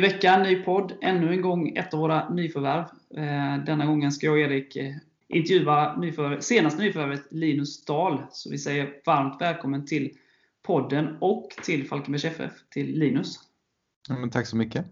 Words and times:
Ny 0.00 0.06
vecka, 0.06 0.38
ny 0.38 0.62
podd. 0.62 0.92
Ännu 1.00 1.32
en 1.32 1.42
gång 1.42 1.76
ett 1.76 1.94
av 1.94 2.00
våra 2.00 2.28
nyförvärv. 2.28 2.84
Eh, 3.16 3.64
denna 3.64 3.86
gången 3.86 4.12
ska 4.12 4.26
jag 4.26 4.32
och 4.32 4.38
Erik 4.38 4.76
eh, 4.76 4.94
intervjua 5.28 5.96
nyförvärv, 5.96 6.40
senaste 6.40 6.82
nyförvärvet 6.82 7.22
Linus 7.30 7.84
Dahl. 7.84 8.22
Så 8.30 8.50
vi 8.50 8.58
säger 8.58 8.94
varmt 9.06 9.40
välkommen 9.40 9.86
till 9.86 10.10
podden 10.62 11.16
och 11.20 11.48
till 11.64 11.88
Falkenbergs 11.88 12.24
FF, 12.24 12.52
till 12.70 12.98
Linus. 12.98 13.40
Ja, 14.08 14.18
men 14.18 14.30
tack 14.30 14.46
så 14.46 14.56
mycket. 14.56 14.86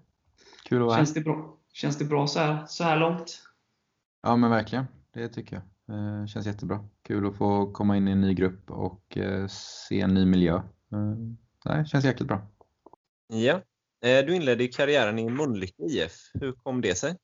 Kul 0.64 0.82
att 0.82 0.86
vara 0.86 0.96
Känns 0.96 1.10
här. 1.10 1.14
det 1.14 1.24
bra, 1.24 1.56
Känns 1.72 1.98
det 1.98 2.04
bra 2.04 2.26
så, 2.26 2.38
här, 2.40 2.66
så 2.66 2.84
här 2.84 2.96
långt? 2.96 3.42
Ja, 4.22 4.36
men 4.36 4.50
verkligen. 4.50 4.84
Det 5.12 5.28
tycker 5.28 5.62
jag. 5.86 5.96
Eh, 5.96 6.26
känns 6.26 6.46
jättebra. 6.46 6.84
Kul 7.02 7.26
att 7.26 7.36
få 7.36 7.72
komma 7.72 7.96
in 7.96 8.08
i 8.08 8.10
en 8.10 8.20
ny 8.20 8.34
grupp 8.34 8.70
och 8.70 9.18
se 9.48 10.00
en 10.00 10.14
ny 10.14 10.26
miljö. 10.26 10.62
Nej, 11.64 11.86
känns 11.86 12.04
jäkligt 12.04 12.28
bra. 12.28 12.40
Ja. 13.28 13.60
Eh, 14.00 14.26
Du 14.26 14.36
inledde 14.36 14.68
karriären 14.68 15.18
i 15.18 15.30
Mölnlycke 15.30 15.82
IF. 15.82 16.30
Hur 16.34 16.52
kom 16.52 16.80
det 16.80 16.94
sig? 16.94 17.16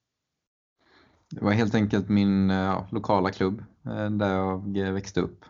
Det 1.31 1.45
var 1.45 1.53
helt 1.53 1.75
enkelt 1.75 2.09
min 2.09 2.51
eh, 2.51 2.57
ja, 2.57 2.89
lokala 2.93 3.31
klubb 3.31 3.65
eh, 3.87 4.11
där 4.11 4.35
jag 4.35 4.93
växte 4.93 5.21
upp. 5.21 5.45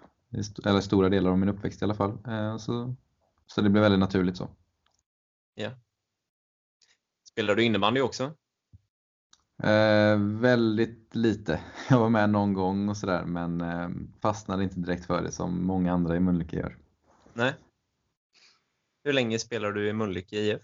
Eller 0.64 0.81
stora 0.81 1.08
delar 1.08 1.31
av 1.31 1.39
min 1.39 1.48
uppväxt 1.48 1.83
i 1.83 1.84
alla 1.84 1.94
fall. 1.94 2.19
Så, 2.61 2.94
så 3.47 3.61
det 3.61 3.70
blev 3.70 3.83
väldigt 3.83 4.00
naturligt 4.00 4.36
så. 4.36 4.48
Spelar 7.34 7.55
du 7.55 7.64
innebandy 7.64 8.00
också? 8.00 8.25
Eh, 9.62 10.19
väldigt 10.19 11.14
lite. 11.14 11.61
Jag 11.91 11.98
var 11.98 12.09
med 12.09 12.31
någon 12.31 12.53
gång 12.53 12.88
och 12.88 12.97
sådär 12.97 13.25
men 13.25 13.61
eh, 13.61 13.88
fastnade 14.20 14.62
inte 14.62 14.81
direkt 14.81 15.06
för 15.06 15.22
det 15.22 15.33
som 15.33 15.66
många 15.66 15.92
andra 15.92 16.16
i 16.16 16.20
Mölnlycke 16.20 16.56
gör. 16.56 16.77
Nej. 17.33 17.55
Hur 19.05 19.12
länge 19.12 19.38
spelar 19.38 19.72
du 19.72 19.88
i 19.88 19.92
Mölnlycke 19.92 20.36
IF? 20.36 20.62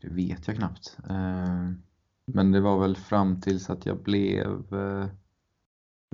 Det 0.00 0.08
vet 0.08 0.46
jag 0.48 0.56
knappt. 0.56 0.96
Eh, 1.10 1.70
Men 2.24 2.52
det 2.52 2.60
var 2.60 2.78
väl 2.80 2.96
fram 2.96 3.40
tills 3.40 3.70
att 3.70 3.86
jag 3.86 4.02
blev 4.02 4.74
eh, 4.74 5.06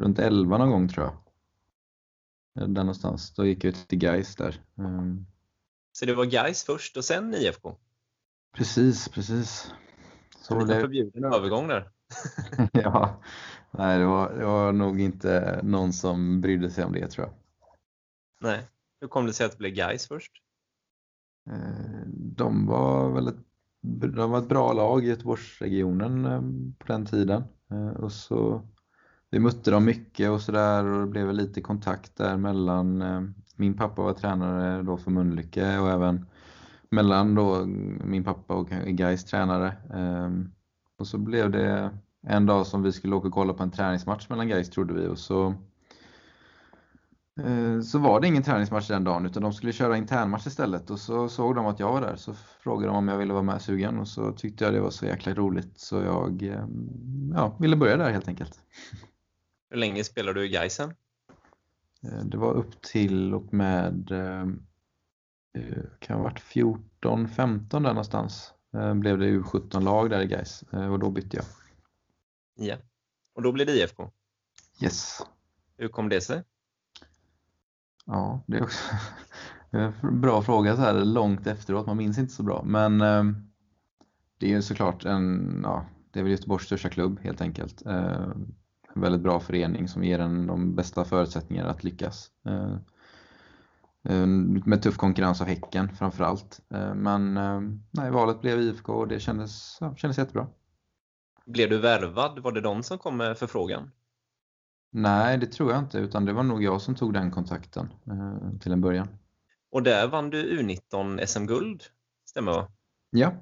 runt 0.00 0.19
11 0.19 0.58
någon 0.58 0.70
gång 0.70 0.89
tror 0.89 1.06
jag. 1.06 1.14
Eh, 2.62 2.69
Där 2.69 2.83
någonstans. 2.83 3.34
Då 3.34 3.47
gick 3.47 3.64
jag 3.64 3.69
ut 3.69 3.89
till 3.89 3.98
Gais 3.98 4.36
där. 4.36 4.62
Så 5.92 6.06
det 6.06 6.14
var 6.14 6.25
Gais 6.25 6.64
först 6.64 6.97
och 6.97 7.05
sen 7.05 7.34
IFK? 7.34 7.77
Precis, 8.56 9.08
precis. 9.08 9.73
Så 10.41 10.55
En 10.55 10.61
liten 10.61 10.77
det, 10.77 10.80
förbjuden 10.80 11.25
övergång 11.25 11.69
där. 11.69 11.91
ja, 12.73 13.23
nej, 13.70 13.98
det 13.98 14.05
var, 14.06 14.34
det 14.34 14.45
var 14.45 14.73
nog 14.73 15.01
inte 15.01 15.61
någon 15.62 15.92
som 15.92 16.41
brydde 16.41 16.70
sig 16.70 16.84
om 16.84 16.92
det 16.92 17.08
tror 17.08 17.27
jag. 17.27 17.34
Nej. 18.41 18.69
Hur 19.01 19.08
kom 19.08 19.27
det 19.27 19.33
sig 19.33 19.47
att 19.47 19.53
det 19.53 19.58
blev 19.58 19.73
Gais 19.73 20.08
först? 20.08 20.33
De 22.12 22.67
var 22.67 23.12
väl 23.12 23.28
ett, 23.28 23.45
de 23.87 24.31
var 24.31 24.39
ett 24.39 24.48
bra 24.48 24.73
lag 24.73 25.05
i 25.05 25.08
Göteborgsregionen 25.08 26.24
eh, 26.24 26.41
på 26.79 26.92
den 26.92 27.07
tiden. 27.07 27.45
Eh, 27.70 27.89
och 27.89 28.13
så, 28.13 28.63
vi 29.30 29.39
mötte 29.39 29.70
dem 29.70 29.85
mycket 29.85 30.30
och 30.30 30.41
sådär 30.41 30.85
och 30.85 31.01
det 31.01 31.07
blev 31.07 31.33
lite 31.33 31.61
kontakt 31.61 32.17
där 32.17 32.36
mellan, 32.36 33.02
eh, 33.02 33.23
min 33.57 33.74
pappa 33.74 34.02
var 34.02 34.13
tränare 34.13 34.83
då 34.83 34.97
för 34.97 35.11
Mölnlycke 35.11 35.79
och 35.79 35.91
även 35.91 36.27
mellan 36.91 37.35
då 37.35 37.64
min 38.05 38.24
pappa 38.24 38.55
och 38.55 38.69
Gais 38.69 39.24
tränare. 39.24 39.77
Och 40.98 41.07
så 41.07 41.18
blev 41.18 41.51
det 41.51 41.91
en 42.23 42.47
dag 42.47 42.67
som 42.67 42.83
vi 42.83 42.92
skulle 42.92 43.17
åka 43.17 43.29
och 43.29 43.35
kolla 43.35 43.53
på 43.53 43.63
en 43.63 43.70
träningsmatch 43.70 44.29
mellan 44.29 44.48
Gais 44.48 44.70
trodde 44.70 44.95
vi 44.95 45.07
och 45.07 45.18
så 45.18 45.55
så 47.85 47.98
var 47.98 48.20
det 48.20 48.27
ingen 48.27 48.42
träningsmatch 48.42 48.89
den 48.89 49.05
dagen 49.05 49.27
utan 49.27 49.42
de 49.42 49.52
skulle 49.52 49.73
köra 49.73 49.97
internmatch 49.97 50.47
istället 50.47 50.91
och 50.91 50.98
så 51.01 51.29
såg 51.29 51.55
de 51.55 51.67
att 51.67 51.80
jag 51.80 51.92
var 51.92 52.01
där 52.01 52.17
så 52.17 52.35
frågade 52.35 52.86
de 52.86 52.97
om 52.97 53.08
jag 53.08 53.19
ville 53.19 53.33
vara 53.33 53.42
med 53.42 53.63
sugen 53.63 53.98
och 53.98 54.08
så 54.08 54.33
tyckte 54.33 54.64
jag 54.64 54.74
det 54.74 54.80
var 54.80 54.91
så 54.91 55.07
jäkla 55.07 55.35
roligt 55.35 55.79
så 55.80 56.02
jag 56.02 56.42
eh, 56.42 56.67
ja, 57.35 57.57
ville 57.61 57.77
börja 57.77 57.97
där 57.97 58.11
helt 58.11 58.29
enkelt. 58.29 58.61
Hur 59.70 59.77
länge 59.77 60.05
spelar 60.05 60.33
du 60.35 60.45
i 60.45 60.48
Gaisen? 60.48 60.95
Eh, 62.02 62.24
Det 62.24 62.36
var 62.36 62.52
upp 62.55 62.83
till 62.83 63.35
och 63.35 63.55
med 63.55 64.11
eh, 64.11 64.42
eh, 65.63 65.83
kan 65.98 66.17
ha 66.17 66.23
varit 66.24 66.41
14, 66.41 67.29
15 67.29 67.83
där 67.83 67.91
någonstans 67.91 68.53
eh, 68.74 68.95
blev 68.95 69.18
det 69.18 69.27
U17-lag 69.27 70.11
där 70.11 70.20
i 70.20 70.27
Gais 70.27 70.63
eh, 70.73 70.92
och 70.92 70.98
då 70.98 71.11
bytte 71.11 71.36
jag. 71.36 71.45
Ja. 72.58 72.77
Och 73.35 73.42
då 73.42 73.53
blev 73.53 73.67
det 73.67 73.73
IFK. 73.73 74.11
Yes. 74.83 75.18
Hur 75.77 75.89
kom 75.89 76.08
det 76.08 76.20
sig? 76.20 76.42
Ja, 78.06 78.44
det 78.46 78.56
är 78.56 78.62
också 78.62 78.94
en 79.70 80.20
bra 80.20 80.42
fråga 80.42 80.77
så 80.77 80.83
här 80.83 81.05
långt 81.05 81.46
efteråt. 81.46 81.86
Man 81.86 81.96
minns 81.96 82.18
inte 82.18 82.33
så 82.33 82.42
bra. 82.42 82.62
Men 82.64 83.00
eh, 83.00 83.24
det 84.39 84.46
är 84.46 84.50
ju 84.50 84.62
såklart 84.62 85.05
en, 85.05 85.61
ja, 85.62 85.86
det 86.11 86.18
är 86.18 86.22
väl 86.22 86.33
Göteborgs 86.33 86.64
största 86.64 86.89
klubb 86.89 87.20
helt 87.22 87.40
enkelt. 87.40 87.86
Eh, 87.86 88.30
en 88.94 89.02
väldigt 89.02 89.22
bra 89.22 89.40
förening 89.40 89.89
som 89.89 90.05
ger 90.05 90.18
en 90.18 90.46
de 90.46 90.74
bästa 90.74 91.05
förutsättningarna 91.05 91.70
att 91.70 91.84
lyckas. 91.84 92.30
Eh, 94.08 94.27
med 94.67 94.83
tuff 94.83 94.96
konkurrens 94.96 95.40
av 95.40 95.46
Häcken 95.46 95.88
framförallt. 95.96 96.61
Eh, 96.74 96.94
men 96.94 97.36
eh, 97.36 97.61
nej, 97.90 98.11
valet 98.11 98.40
blev 98.40 98.61
IFK 98.61 98.92
och 98.92 99.08
det 99.08 99.20
kändes, 99.20 99.78
ja, 99.80 99.96
kändes 99.96 100.18
jättebra. 100.18 100.46
Blev 101.46 101.70
du 101.70 101.78
värvad? 101.78 102.38
Var 102.38 102.52
det 102.52 102.61
de 102.61 102.83
som 102.83 102.98
kom 102.98 103.17
med 103.17 103.38
förfrågan? 103.38 103.90
Nej, 104.91 105.39
det 105.39 105.47
tror 105.47 105.73
jag 105.73 105.79
inte 105.79 105.98
utan 105.98 106.24
det 106.24 106.33
var 106.33 106.42
nog 106.42 106.63
jag 106.63 106.80
som 106.80 106.95
tog 106.95 107.13
den 107.13 107.30
kontakten 107.30 107.89
eh, 108.07 108.58
till 108.61 108.73
en 108.73 108.80
början. 108.80 109.08
Och 109.70 109.83
där 109.83 110.08
vann 110.08 110.30
du 110.30 110.61
U19 110.61 111.27
SM-guld. 111.27 111.83
Stämmer 112.24 112.52
va? 112.52 112.69
Ja. 113.11 113.33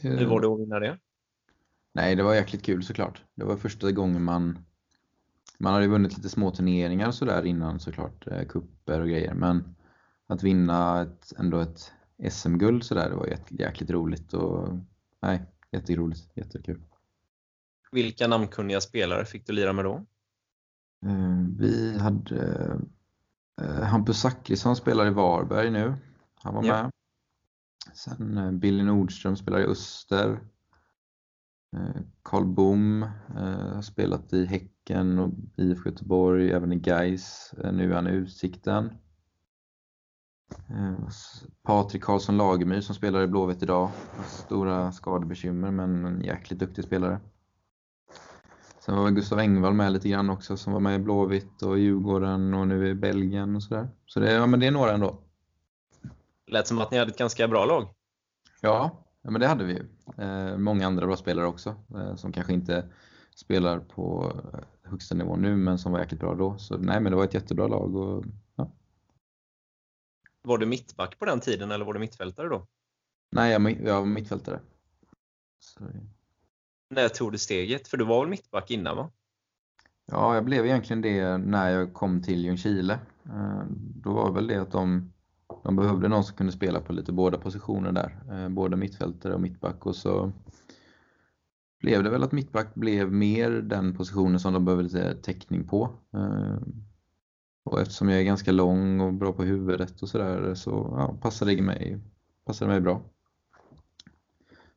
Hur 0.00 0.26
var 0.26 0.40
det 0.40 0.46
att 0.46 0.60
vinna 0.60 0.78
det? 0.78 0.98
Nej, 1.92 2.16
det 2.16 2.22
var 2.22 2.34
jäkligt 2.34 2.62
kul 2.62 2.84
såklart. 2.84 3.22
Det 3.34 3.44
var 3.44 3.56
första 3.56 3.92
gången 3.92 4.24
man 4.24 4.64
man 5.58 5.74
hade 5.74 5.86
vunnit 5.86 6.16
lite 6.16 6.28
små 6.28 6.50
turneringar 6.50 7.08
och 7.08 7.14
sådär 7.14 7.46
innan 7.46 7.80
såklart, 7.80 8.26
eh, 8.26 8.44
kupper 8.44 9.00
och 9.00 9.08
grejer. 9.08 9.34
Men 9.34 9.74
att 10.26 10.42
vinna 10.42 11.02
ett, 11.02 11.32
ändå 11.38 11.60
ett 11.60 11.92
SM-guld 12.30 12.84
sådär, 12.84 13.10
det 13.10 13.16
var 13.16 13.26
jäk, 13.26 13.40
jäkligt 13.50 13.90
roligt 13.90 14.34
och 14.34 14.68
nej, 15.22 15.42
jätteroligt, 15.70 16.36
jättekul. 16.36 16.82
Vilka 17.94 18.26
namnkunniga 18.26 18.80
spelare 18.80 19.24
fick 19.24 19.46
du 19.46 19.52
lira 19.52 19.72
med 19.72 19.84
då? 19.84 19.94
Eh, 21.06 21.44
Vi 21.58 21.98
hade 21.98 22.80
eh, 23.60 23.82
Hampus 23.82 24.20
Zachrisson 24.20 24.76
spelar 24.76 25.06
i 25.06 25.10
Varberg 25.10 25.70
nu. 25.70 25.94
Han 26.34 26.54
var 26.54 26.64
Ja. 26.64 26.82
med. 26.82 26.90
Sen 27.94 28.38
eh, 28.38 28.50
Billy 28.50 28.82
Nordström 28.82 29.36
spelar 29.36 29.60
i 29.60 29.64
Öster. 29.64 30.40
Karl 32.22 32.44
Bom 32.44 33.02
har 33.74 33.82
spelat 33.82 34.32
i 34.32 34.46
Häcken 34.46 35.18
och 35.18 35.30
IFK 35.56 35.88
Göteborg, 35.90 36.50
även 36.52 36.72
i 36.72 36.76
Gais. 36.76 37.54
Nu 37.72 37.90
är 37.90 37.94
han 37.94 38.06
i 38.06 38.10
Utsikten. 38.10 38.90
Patrik 41.62 42.02
Karlsson 42.02 42.36
Lagemyr 42.36 42.80
som 42.80 42.94
spelar 42.94 43.22
i 43.22 43.26
Blåvitt 43.26 43.62
idag. 43.62 43.90
Stora 44.26 44.92
skadebekymmer 44.92 45.70
men 45.70 46.04
en 46.04 46.20
jäkligt 46.24 46.58
duktig 46.60 46.84
spelare. 46.84 47.20
Sen 48.84 48.96
var 48.96 49.10
Gustav 49.10 49.38
Engvall 49.38 49.74
med 49.74 49.92
lite 49.92 50.08
grann 50.08 50.30
också 50.30 50.56
som 50.56 50.72
var 50.72 50.80
med 50.80 50.94
i 50.94 50.98
Blåvitt 50.98 51.62
och 51.62 51.78
Djurgården 51.78 52.54
och 52.54 52.68
nu 52.68 52.88
i 52.88 52.94
Belgien 52.94 53.56
och 53.56 53.62
sådär. 53.62 53.88
Så 54.06 54.20
det, 54.20 54.32
ja, 54.32 54.46
men 54.46 54.60
det 54.60 54.66
är 54.66 54.70
några 54.70 54.92
ändå. 54.92 55.18
Lät 56.46 56.66
som 56.66 56.78
att 56.78 56.90
ni 56.90 56.98
hade 56.98 57.10
ett 57.10 57.18
ganska 57.18 57.48
bra 57.48 57.64
lag. 57.64 57.88
Ja, 58.60 59.04
ja 59.22 59.30
men 59.30 59.40
det 59.40 59.46
hade 59.46 59.64
vi 59.64 59.72
ju. 59.72 59.86
Eh, 60.24 60.56
många 60.56 60.86
andra 60.86 61.06
bra 61.06 61.16
spelare 61.16 61.46
också 61.46 61.74
eh, 61.94 62.14
som 62.14 62.32
kanske 62.32 62.52
inte 62.52 62.88
spelar 63.34 63.78
på 63.78 64.32
eh, 64.52 64.60
högsta 64.90 65.14
nivå 65.14 65.36
nu 65.36 65.56
men 65.56 65.78
som 65.78 65.92
var 65.92 66.00
jäkligt 66.00 66.20
bra 66.20 66.34
då. 66.34 66.58
Så 66.58 66.76
nej 66.78 67.00
men 67.00 67.12
det 67.12 67.16
var 67.16 67.24
ett 67.24 67.34
jättebra 67.34 67.66
lag 67.66 67.96
och 67.96 68.24
ja. 68.56 68.70
Var 70.42 70.58
du 70.58 70.66
mittback 70.66 71.18
på 71.18 71.24
den 71.24 71.40
tiden 71.40 71.70
eller 71.70 71.84
var 71.84 71.92
du 71.94 72.00
mittfältare 72.00 72.48
då? 72.48 72.66
Nej, 73.30 73.52
jag, 73.52 73.70
jag 73.70 74.00
var 74.00 74.06
mittfältare. 74.06 74.60
Så, 75.58 75.84
när 76.94 77.08
tog 77.08 77.32
du 77.32 77.38
steget? 77.38 77.88
För 77.88 77.96
du 77.96 78.04
var 78.04 78.20
väl 78.20 78.30
mittback 78.30 78.70
innan 78.70 78.96
va? 78.96 79.10
ja, 80.06 80.34
jag 80.34 80.44
blev 80.44 80.66
egentligen 80.66 81.02
det 81.02 81.38
när 81.38 81.70
jag 81.70 81.94
kom 81.94 82.22
till 82.22 82.44
Ljungskile. 82.44 82.98
Eh, 83.26 83.62
då 83.76 84.12
var 84.12 84.32
väl 84.32 84.46
det 84.46 84.62
att 84.62 84.72
de, 84.72 85.12
de 85.62 85.76
behövde 85.76 86.08
någon 86.08 86.24
som 86.24 86.36
kunde 86.36 86.52
spela 86.52 86.80
på 86.80 86.92
lite 86.92 87.12
båda 87.12 87.38
positioner 87.38 87.92
där. 87.92 88.22
Eh, 88.30 88.48
både 88.48 88.76
mittfältare 88.76 89.34
och 89.34 89.40
mittback 89.40 89.86
och 89.86 89.96
så 89.96 90.32
blev 91.80 92.02
det 92.02 92.10
väl 92.10 92.22
att 92.22 92.32
mittback 92.32 92.74
blev 92.74 93.12
mer 93.12 93.50
den 93.50 93.96
positionen 93.96 94.40
som 94.40 94.52
de 94.52 94.64
behövde 94.64 94.84
lite 94.84 95.14
täckning 95.14 95.68
på. 95.68 95.90
Eh, 96.14 96.56
och 97.64 97.80
eftersom 97.80 98.08
jag 98.08 98.20
är 98.20 98.24
ganska 98.24 98.52
lång 98.52 99.00
och 99.00 99.12
bra 99.12 99.32
på 99.32 99.42
huvudet 99.42 100.02
och 100.02 100.08
sådär 100.08 100.54
så 100.54 100.70
ja, 100.98 101.16
passade 101.22 101.54
det 101.54 101.62
mig, 101.62 102.00
passade 102.46 102.70
mig 102.70 102.80
bra. 102.80 103.02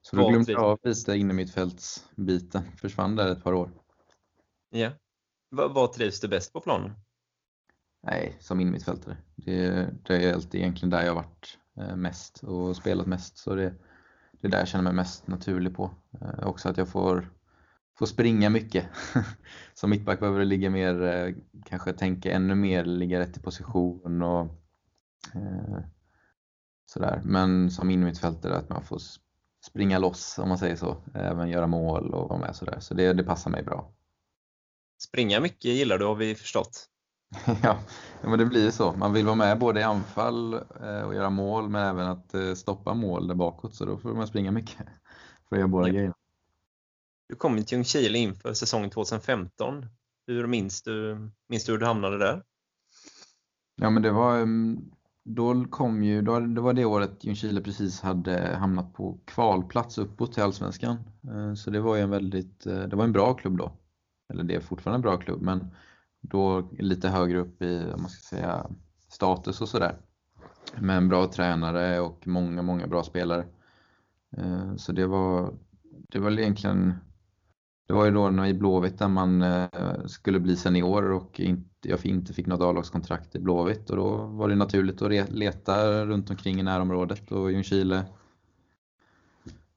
Så 0.09 0.15
då 0.15 0.30
glömde 0.30 0.51
jag 0.51 0.63
av 0.63 0.80
lite 0.83 1.15
inne 1.18 1.33
mittfältsbiten, 1.33 2.63
försvann 2.77 3.15
där 3.15 3.31
ett 3.31 3.44
par 3.44 3.54
år. 3.54 3.71
Ja. 4.69 4.92
Va- 5.51 5.68
Vad 5.68 5.94
trivs 5.94 6.19
du 6.19 6.27
bäst 6.27 6.54
på 6.54 6.62
planen? 6.62 6.92
Nej, 8.04 8.38
som 8.39 8.59
innermittfältare. 8.59 9.18
Det, 9.36 9.89
det 10.06 10.15
är 10.30 10.33
alltid 10.33 10.62
egentligen 10.62 10.89
där 10.89 11.01
jag 11.06 11.15
har 11.15 11.24
varit 11.24 11.57
eh, 11.77 11.95
mest 11.95 12.44
och 12.44 12.75
spelat 12.75 13.07
mest. 13.07 13.38
Så 13.38 13.56
det, 13.56 13.74
det 14.31 14.48
är 14.48 14.51
där 14.51 14.59
jag 14.59 14.68
känner 14.68 14.83
mig 14.83 14.94
mest 14.94 15.27
naturlig 15.27 15.75
på. 15.75 15.92
Eh, 16.21 16.48
också 16.48 16.69
att 16.69 16.77
jag 16.77 16.89
får, 16.89 17.33
får 18.00 18.06
springa 18.06 18.50
mycket. 18.50 18.86
Som 19.74 19.89
mittback 19.89 20.19
behöver 20.19 20.39
det 20.39 20.45
ligga 20.45 20.69
mer, 20.69 21.01
eh, 21.03 21.36
kanske 21.65 21.94
tänka 21.94 22.31
ännu 22.31 22.56
mer, 22.56 22.86
ligga 22.86 23.19
rätt 23.19 23.38
i 23.38 23.42
position 23.42 24.21
och 24.21 24.42
eh, 25.36 25.80
sådär. 26.86 27.21
Men 27.24 27.71
som 27.71 27.89
innermittfältare 27.89 28.56
att 28.57 28.69
man 28.69 28.83
får 28.83 29.00
springa 29.67 29.99
loss 29.99 30.39
om 30.39 30.49
man 30.49 30.57
säger 30.57 30.75
så. 30.75 30.97
Även 31.13 31.49
göra 31.49 31.67
mål 31.67 32.13
och 32.13 32.29
vara 32.29 32.39
med 32.39 32.55
sådär. 32.55 32.79
Så 32.79 32.93
det, 32.93 33.13
det 33.13 33.23
passar 33.23 33.51
mig 33.51 33.63
bra. 33.63 33.91
Springa 35.01 35.39
mycket 35.39 35.71
gillar 35.71 35.97
du 35.97 36.05
har 36.05 36.15
vi 36.15 36.35
förstått. 36.35 36.89
ja, 37.63 37.79
men 38.21 38.39
det 38.39 38.45
blir 38.45 38.71
så. 38.71 38.93
Man 38.93 39.13
vill 39.13 39.25
vara 39.25 39.35
med 39.35 39.59
både 39.59 39.79
i 39.79 39.83
anfall 39.83 40.53
eh, 40.53 41.01
och 41.01 41.15
göra 41.15 41.29
mål 41.29 41.69
men 41.69 41.83
även 41.83 42.07
att 42.07 42.33
eh, 42.33 42.53
stoppa 42.53 42.93
mål 42.93 43.27
där 43.27 43.35
bakåt 43.35 43.75
så 43.75 43.85
då 43.85 43.97
får 43.97 44.13
man 44.13 44.27
springa 44.27 44.51
mycket 44.51 44.77
för 45.49 45.55
att 45.55 45.59
göra 45.59 45.67
båda 45.67 45.87
ja. 45.87 45.93
grejerna. 45.93 46.15
Du 47.29 47.35
kom 47.35 47.63
till 47.63 47.77
Ljungskile 47.77 48.17
inför 48.17 48.53
säsongen 48.53 48.89
2015. 48.89 49.85
Hur 50.27 50.47
minns 50.47 50.81
du, 50.81 51.29
minns 51.49 51.65
du 51.65 51.71
hur 51.71 51.79
du 51.79 51.85
hamnade 51.85 52.17
där? 52.17 52.43
Ja 53.75 53.89
men 53.89 54.03
det 54.03 54.11
var, 54.11 54.37
mm, 54.37 54.91
då 55.29 55.65
kom 55.65 56.03
ju, 56.03 56.21
då, 56.21 56.39
det 56.39 56.62
var 56.62 56.74
det 56.74 56.85
året 56.85 57.24
Ljungskile 57.24 57.62
precis 57.62 58.01
hade 58.01 58.56
hamnat 58.56 58.94
på 58.94 59.19
kvalplats 59.25 59.97
uppåt 59.97 60.33
till 60.33 60.44
Allsvenskan. 60.44 60.97
Eh, 61.24 61.53
så 61.53 61.69
det 61.69 61.79
var 61.79 61.95
ju 61.95 62.01
en 62.01 62.09
väldigt, 62.09 62.65
eh, 62.65 62.79
det 62.79 62.95
var 62.95 63.03
en 63.03 63.12
bra 63.12 63.33
klubb 63.33 63.57
då. 63.57 63.71
Eller 64.29 64.44
det 64.44 64.56
är 64.56 64.59
fortfarande 64.59 64.97
en 64.97 65.01
bra 65.01 65.18
klubb 65.18 65.41
men 65.41 65.68
då 66.21 66.69
lite 66.79 67.09
högre 67.09 67.39
upp 67.39 67.62
i 67.62 67.85
man 67.97 68.09
ska 68.09 68.35
säga, 68.35 68.68
status 69.09 69.62
och 69.62 69.69
sådär. 69.69 69.97
Med 70.75 70.97
en 70.97 71.09
bra 71.09 71.27
tränare 71.27 72.00
och 72.00 72.27
många, 72.27 72.62
många 72.62 72.88
bra 72.88 73.03
spelare. 73.03 73.45
Eh, 74.38 74.75
så 74.75 74.91
det 74.91 75.07
var, 75.07 75.53
det 76.12 76.19
var 76.19 76.39
egentligen, 76.39 76.94
det 77.88 77.94
var 77.94 78.06
ju 78.06 78.12
då 78.12 78.45
i 78.45 78.54
Blåvitt 78.54 79.00
där 79.00 79.07
man 79.07 79.42
eh, 79.42 80.06
skulle 80.06 80.39
bli 80.39 80.56
senior 80.56 81.12
och 81.12 81.39
inte, 81.39 81.89
jag 81.89 82.06
inte 82.06 82.34
fick 82.34 82.48
något 82.48 82.62
A-lagskontrakt 82.62 83.36
i 83.36 83.39
Blåvitt 83.39 83.89
och 83.89 83.98
då 83.98 84.18
var 84.18 84.50
det 84.50 84.56
naturligt 84.56 85.01
att 85.01 85.31
leta 85.31 86.06
runt 86.06 86.30
omkring 86.30 86.60
i 86.60 86.63
närområdet 86.63 87.31
och 87.31 87.51
Ljungskile 87.51 88.06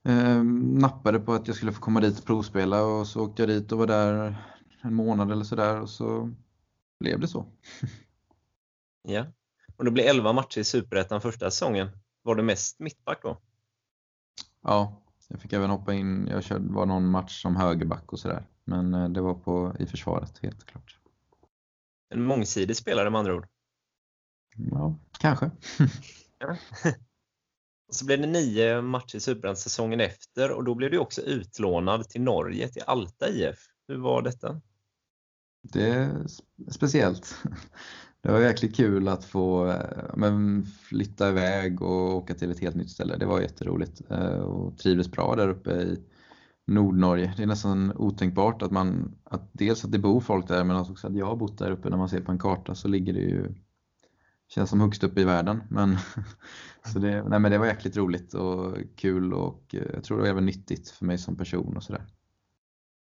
eh, 0.04 0.42
nappade 0.44 1.20
på 1.20 1.32
att 1.32 1.46
jag 1.46 1.56
skulle 1.56 1.72
få 1.72 1.80
komma 1.80 2.00
dit 2.00 2.18
och 2.18 2.24
provspela 2.24 2.82
och 2.84 3.06
så 3.06 3.24
åkte 3.24 3.42
jag 3.42 3.48
dit 3.48 3.72
och 3.72 3.78
var 3.78 3.86
där 3.86 4.36
en 4.82 4.94
månad 4.94 5.32
eller 5.32 5.44
sådär 5.44 5.80
och 5.80 5.90
så 5.90 6.30
blev 7.00 7.20
det 7.20 7.28
så. 7.28 7.46
ja, 9.08 9.26
och 9.76 9.84
det 9.84 9.90
blev 9.90 10.06
11 10.06 10.32
matcher 10.32 10.58
i 10.58 10.64
Superettan 10.64 11.20
första 11.20 11.50
säsongen. 11.50 11.88
Var 12.22 12.34
det 12.34 12.42
mest 12.42 12.78
mittback 12.80 13.22
då? 13.22 13.40
Ja, 14.62 15.02
jag 15.30 15.40
fick 15.40 15.52
även 15.52 15.70
hoppa 15.70 15.94
in. 15.94 16.26
Jag 16.26 16.44
körde, 16.44 16.72
var 16.72 16.86
någon 16.86 17.06
match 17.06 17.42
som 17.42 17.56
högerback 17.56 18.12
och 18.12 18.18
sådär. 18.18 18.46
Men 18.64 18.94
eh, 18.94 19.08
det 19.08 19.20
var 19.20 19.34
på, 19.34 19.76
i 19.78 19.86
försvaret 19.86 20.38
helt 20.42 20.64
klart. 20.64 20.98
En 22.14 22.22
mångsidig 22.22 22.76
spelare 22.76 23.10
med 23.10 23.18
andra 23.18 23.34
ord? 23.34 23.46
Ja, 24.56 24.98
kanske. 25.18 25.50
ja. 26.38 26.56
Och 27.88 27.94
så 27.94 28.04
blev 28.04 28.20
det 28.20 28.26
nio 28.26 28.82
matcher 28.82 29.16
i 29.16 29.20
Superettan 29.20 29.56
säsongen 29.56 30.00
efter 30.00 30.50
och 30.50 30.64
då 30.64 30.74
blev 30.74 30.90
du 30.90 30.98
också 30.98 31.22
utlånad 31.22 32.08
till 32.08 32.22
Norge, 32.22 32.68
till 32.68 32.82
Alta 32.86 33.28
IF. 33.28 33.58
Hur 33.88 33.96
var 33.96 34.22
detta? 34.22 34.60
Det 35.62 35.88
är 35.88 36.26
speciellt. 36.70 37.36
Det 38.22 38.32
var 38.32 38.40
jäkligt 38.40 38.76
kul 38.76 39.08
att 39.08 39.24
få 39.24 39.68
eh, 39.68 40.14
men, 40.14 40.64
flytta 40.64 41.28
iväg 41.28 41.82
och 41.82 42.16
åka 42.16 42.34
till 42.34 42.50
ett 42.50 42.60
helt 42.60 42.76
nytt 42.76 42.90
ställe. 42.90 43.16
Det 43.16 43.26
var 43.26 43.40
jätteroligt 43.40 44.02
eh, 44.10 44.38
och 44.38 44.78
trivdes 44.78 45.10
bra 45.10 45.36
där 45.36 45.48
uppe 45.48 45.70
i 45.70 45.98
Nordnorge. 46.66 47.34
Det 47.36 47.42
är 47.42 47.46
nästan 47.46 47.92
otänkbart 47.96 48.62
att 48.62 48.70
man, 48.70 49.14
att 49.24 49.50
dels 49.52 49.84
att 49.84 49.92
det 49.92 49.98
bor 49.98 50.20
folk 50.20 50.48
där 50.48 50.64
men 50.64 50.76
också 50.76 51.06
att 51.06 51.16
jag 51.16 51.26
har 51.26 51.36
bott 51.36 51.58
där 51.58 51.70
uppe 51.70 51.90
när 51.90 51.96
man 51.96 52.08
ser 52.08 52.20
på 52.20 52.32
en 52.32 52.38
karta 52.38 52.74
så 52.74 52.88
ligger 52.88 53.12
det 53.12 53.20
ju, 53.20 53.54
känns 54.48 54.70
som 54.70 54.80
högst 54.80 55.04
upp 55.04 55.18
i 55.18 55.24
världen. 55.24 55.62
Men, 55.70 55.98
så 56.92 56.98
det, 56.98 57.22
nej, 57.28 57.40
men 57.40 57.50
det 57.52 57.58
var 57.58 57.66
jäkligt 57.66 57.96
roligt 57.96 58.34
och 58.34 58.76
kul 58.96 59.34
och 59.34 59.74
eh, 59.74 59.86
jag 59.94 60.04
tror 60.04 60.16
det 60.16 60.22
var 60.22 60.30
även 60.30 60.46
nyttigt 60.46 60.90
för 60.90 61.04
mig 61.04 61.18
som 61.18 61.36
person 61.36 61.76
och 61.76 61.82
sådär. 61.82 62.06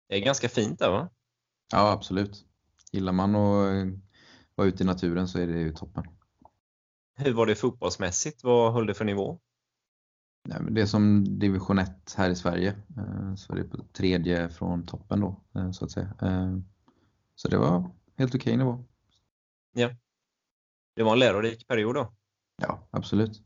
Det 0.09 0.15
är 0.15 0.25
ganska 0.25 0.49
fint 0.49 0.79
där 0.79 0.91
va? 0.91 1.09
Ja 1.71 1.91
absolut. 1.91 2.45
Gillar 2.91 3.13
man 3.13 3.35
att 3.35 3.87
vara 4.57 4.67
ute 4.67 4.83
i 4.83 4.85
naturen 4.85 5.27
så 5.27 5.39
är 5.39 5.47
det 5.47 5.59
ju 5.59 5.73
toppen. 5.73 6.03
Hur 7.15 7.33
var 7.33 7.45
det 7.45 7.55
fotbollsmässigt? 7.55 8.43
Vad 8.43 8.73
höll 8.73 8.87
det 8.87 8.93
för 8.93 9.05
nivå? 9.05 9.39
Det 10.69 10.81
är 10.81 10.85
som 10.85 11.23
division 11.39 11.79
1 11.79 12.13
här 12.17 12.29
i 12.29 12.35
Sverige. 12.35 12.75
Eh, 12.97 13.35
så 13.35 13.55
det 13.55 13.61
är 13.61 13.63
på 13.65 13.77
tredje 13.93 14.49
från 14.49 14.85
toppen 14.85 15.19
då, 15.19 15.41
eh, 15.55 15.71
så 15.71 15.85
att 15.85 15.91
säga. 15.91 16.13
Eh, 16.21 16.57
så 17.35 17.47
det 17.47 17.57
var 17.57 17.91
helt 18.17 18.35
okej 18.35 18.39
okay 18.39 18.57
nivå. 18.57 18.83
Ja. 19.73 19.89
Det 20.95 21.03
var 21.03 21.13
en 21.13 21.19
lärorik 21.19 21.67
period 21.67 21.95
då? 21.95 22.13
Ja, 22.61 22.87
absolut. 22.91 23.41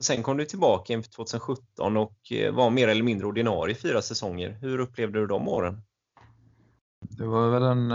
Sen 0.00 0.22
kom 0.22 0.36
du 0.36 0.44
tillbaka 0.44 0.92
inför 0.92 1.10
2017 1.10 1.96
och 1.96 2.32
var 2.52 2.70
mer 2.70 2.88
eller 2.88 3.02
mindre 3.02 3.26
ordinarie 3.26 3.74
fyra 3.74 4.02
säsonger. 4.02 4.50
Hur 4.50 4.78
upplevde 4.78 5.18
du 5.18 5.26
de 5.26 5.48
åren? 5.48 5.82
Det 7.00 7.26
var 7.26 7.50
väl 7.50 7.62
en 7.62 7.90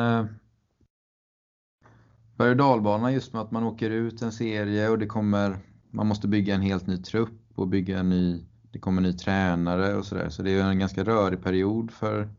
berg 2.43 2.51
och 2.51 2.57
dalbana 2.57 3.11
just 3.11 3.33
med 3.33 3.41
att 3.41 3.51
man 3.51 3.63
åker 3.63 3.89
ut 3.89 4.21
en 4.21 4.31
serie 4.31 4.89
och 4.89 4.99
det 4.99 5.05
kommer, 5.05 5.57
man 5.91 6.07
måste 6.07 6.27
bygga 6.27 6.55
en 6.55 6.61
helt 6.61 6.87
ny 6.87 6.97
trupp 6.97 7.39
och 7.55 7.67
bygga 7.67 7.99
en 7.99 8.09
ny, 8.09 8.45
det 8.71 8.79
kommer 8.79 9.01
en 9.01 9.03
ny 9.03 9.13
tränare 9.13 9.95
och 9.95 10.05
sådär. 10.05 10.29
Så 10.29 10.43
det 10.43 10.51
är 10.51 10.63
en 10.63 10.79
ganska 10.79 11.03
rörig 11.03 11.43
period 11.43 11.91
för 11.91 12.29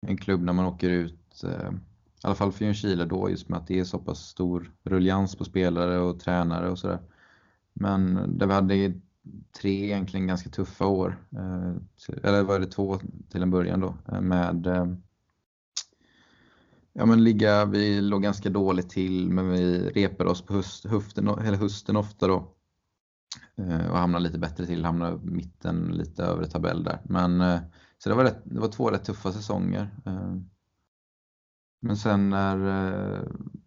en 0.00 0.16
klubb 0.16 0.42
när 0.42 0.52
man 0.52 0.64
åker 0.64 0.90
ut, 0.90 1.44
eh, 1.44 1.72
i 1.72 2.26
alla 2.26 2.34
fall 2.34 2.52
för 2.52 2.64
Ljungskile 2.64 3.04
då, 3.04 3.30
just 3.30 3.48
med 3.48 3.58
att 3.58 3.66
det 3.66 3.78
är 3.78 3.84
så 3.84 3.98
pass 3.98 4.18
stor 4.18 4.72
ruljans 4.84 5.36
på 5.36 5.44
spelare 5.44 5.98
och 5.98 6.20
tränare 6.20 6.70
och 6.70 6.78
sådär. 6.78 6.98
Men 7.72 8.20
där 8.38 8.46
vi 8.46 8.52
hade 8.52 8.92
tre 9.60 9.84
egentligen 9.84 10.26
ganska 10.26 10.50
tuffa 10.50 10.86
år, 10.86 11.18
eh, 11.32 11.72
eller 12.22 12.42
var 12.42 12.60
det 12.60 12.66
två 12.66 12.98
till 13.30 13.42
en 13.42 13.50
början 13.50 13.80
då, 13.80 13.94
eh, 14.12 14.20
med 14.20 14.66
eh, 14.66 14.86
Ja 17.00 17.06
men 17.06 17.24
ligga, 17.24 17.64
vi 17.64 18.00
låg 18.00 18.22
ganska 18.22 18.50
dåligt 18.50 18.90
till 18.90 19.30
men 19.30 19.50
vi 19.50 19.90
repade 19.90 20.30
oss 20.30 20.42
på 20.42 20.52
höst, 20.52 20.84
höften, 20.84 21.28
eller 21.28 21.56
hösten 21.56 21.96
ofta 21.96 22.26
då. 22.26 22.54
Eh, 23.56 23.90
och 23.90 23.98
hamnade 23.98 24.24
lite 24.24 24.38
bättre 24.38 24.66
till, 24.66 24.84
hamnade 24.84 25.18
mitten 25.22 25.84
lite 25.92 26.24
övre 26.24 26.46
tabell 26.46 26.84
där. 26.84 27.00
Men, 27.04 27.40
eh, 27.40 27.60
så 27.98 28.08
det 28.08 28.14
var, 28.14 28.24
rätt, 28.24 28.42
det 28.44 28.60
var 28.60 28.68
två 28.68 28.90
rätt 28.90 29.04
tuffa 29.04 29.32
säsonger. 29.32 29.90
Eh. 30.04 30.36
Men 31.82 31.96
sen 31.96 32.30
när 32.30 32.58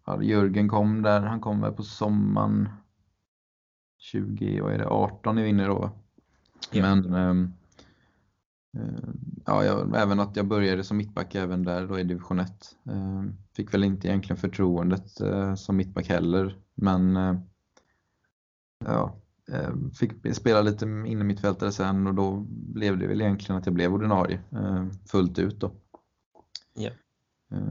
ja, 0.05 0.21
Jörgen 0.21 0.69
kom 0.69 1.01
där, 1.01 1.21
han 1.21 1.41
kom 1.41 1.61
väl 1.61 1.73
på 1.73 1.83
sommaren 1.83 2.69
20, 3.97 4.61
vad 4.61 4.73
är 4.73 4.77
det, 4.77 4.87
18 4.87 5.37
är 5.37 5.43
vi 5.43 5.49
inne 5.49 5.67
då. 5.67 5.91
Ja. 6.71 6.81
Men 6.81 7.13
ehm, 7.13 7.53
Eh, 7.53 7.62
ja, 9.45 9.65
jag, 9.65 9.95
även 9.95 10.19
att 10.19 10.35
jag 10.35 10.47
började 10.47 10.83
som 10.83 10.97
mittback 10.97 11.35
även 11.35 11.63
där 11.63 11.87
då 11.87 11.99
i 11.99 12.03
division 12.03 12.39
1. 12.39 12.51
Eh, 12.89 13.23
fick 13.55 13.73
väl 13.73 13.83
inte 13.83 14.07
egentligen 14.07 14.37
förtroendet 14.37 15.21
eh, 15.21 15.55
som 15.55 15.77
mittback 15.77 16.09
heller, 16.09 16.57
men 16.75 17.15
ja, 18.85 19.15
fick 19.99 20.35
spela 20.35 20.61
lite 20.61 20.85
inne 20.85 21.23
mittfältare 21.23 21.71
sen 21.71 22.07
och 22.07 22.13
då 22.13 22.45
blev 22.49 22.97
det 22.97 23.07
väl 23.07 23.21
egentligen 23.21 23.59
att 23.59 23.65
jag 23.65 23.75
blev 23.75 23.93
ordinarie 23.93 24.39
fullt 25.05 25.39
ut 25.39 25.59
då. 25.59 25.71
Yeah. 26.77 26.95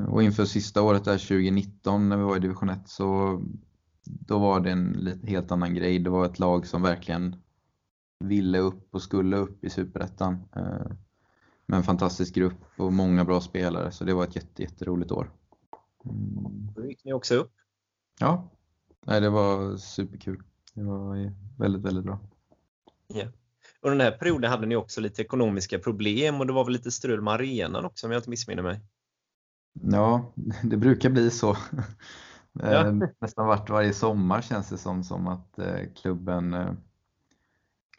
Och 0.09 0.23
inför 0.23 0.45
sista 0.45 0.83
året 0.83 1.05
där 1.05 1.19
2019 1.19 2.09
när 2.09 2.17
vi 2.17 2.23
var 2.23 2.37
i 2.37 2.41
division 2.41 2.69
1 2.69 2.89
så 2.89 3.41
då 4.05 4.39
var 4.39 4.61
det 4.61 4.71
en 4.71 5.21
helt 5.23 5.53
annan 5.53 5.75
grej. 5.75 5.99
Det 5.99 6.11
var 6.11 6.27
ett 6.27 6.39
lag 6.39 6.67
som 6.67 6.83
verkligen 6.83 7.37
ville 8.23 8.59
upp 8.59 8.95
och 8.95 9.03
skulle 9.03 9.37
upp 9.37 9.65
i 9.65 9.71
Superettan. 9.71 10.39
Eh, 10.57 10.93
med 11.67 11.77
en 11.77 11.83
fantastisk 11.83 12.35
grupp 12.35 12.65
och 12.77 12.93
många 12.93 13.25
bra 13.25 13.41
spelare, 13.41 13.91
så 13.91 14.05
det 14.05 14.15
var 14.15 14.25
ett 14.25 14.37
jätte, 14.37 14.63
jätteroligt 14.63 15.13
år. 15.13 15.31
Mm. 16.05 16.73
Då 16.77 16.87
gick 16.87 17.05
ni 17.05 17.13
också 17.13 17.35
upp? 17.35 17.53
Ja, 18.21 18.51
Nej, 19.07 19.21
det 19.21 19.31
var 19.31 19.77
superkul. 19.77 20.43
Det 20.75 20.83
var 20.83 21.33
väldigt, 21.59 21.83
väldigt 21.83 22.05
bra. 22.05 22.19
Yeah. 23.15 23.29
Och 23.81 23.91
den 23.91 24.01
här 24.01 24.11
perioden 24.11 24.51
hade 24.51 24.67
ni 24.67 24.77
också 24.77 25.01
lite 25.01 25.23
ekonomiska 25.23 25.79
problem 25.79 26.41
och 26.41 26.47
det 26.47 26.53
var 26.53 26.65
väl 26.65 26.73
lite 26.73 26.91
strul 26.91 27.23
med 27.23 27.35
arenan 27.35 27.85
också 27.85 28.07
om 28.07 28.13
jag 28.13 28.19
inte 28.19 28.31
missminner 28.31 28.63
mig? 28.63 28.81
Ja, 29.73 30.33
det 30.63 30.77
brukar 30.77 31.11
bli 31.11 31.31
så. 31.31 31.57
Ja. 32.53 32.87
Eh, 32.87 32.95
nästan 33.21 33.47
vart 33.47 33.71
varje 33.71 33.93
sommar 33.93 34.43
känns 34.43 34.69
det 34.69 34.79
som, 34.79 35.05
som 35.05 35.27
att 35.27 35.59
eh, 35.59 35.81
klubben 35.97 36.55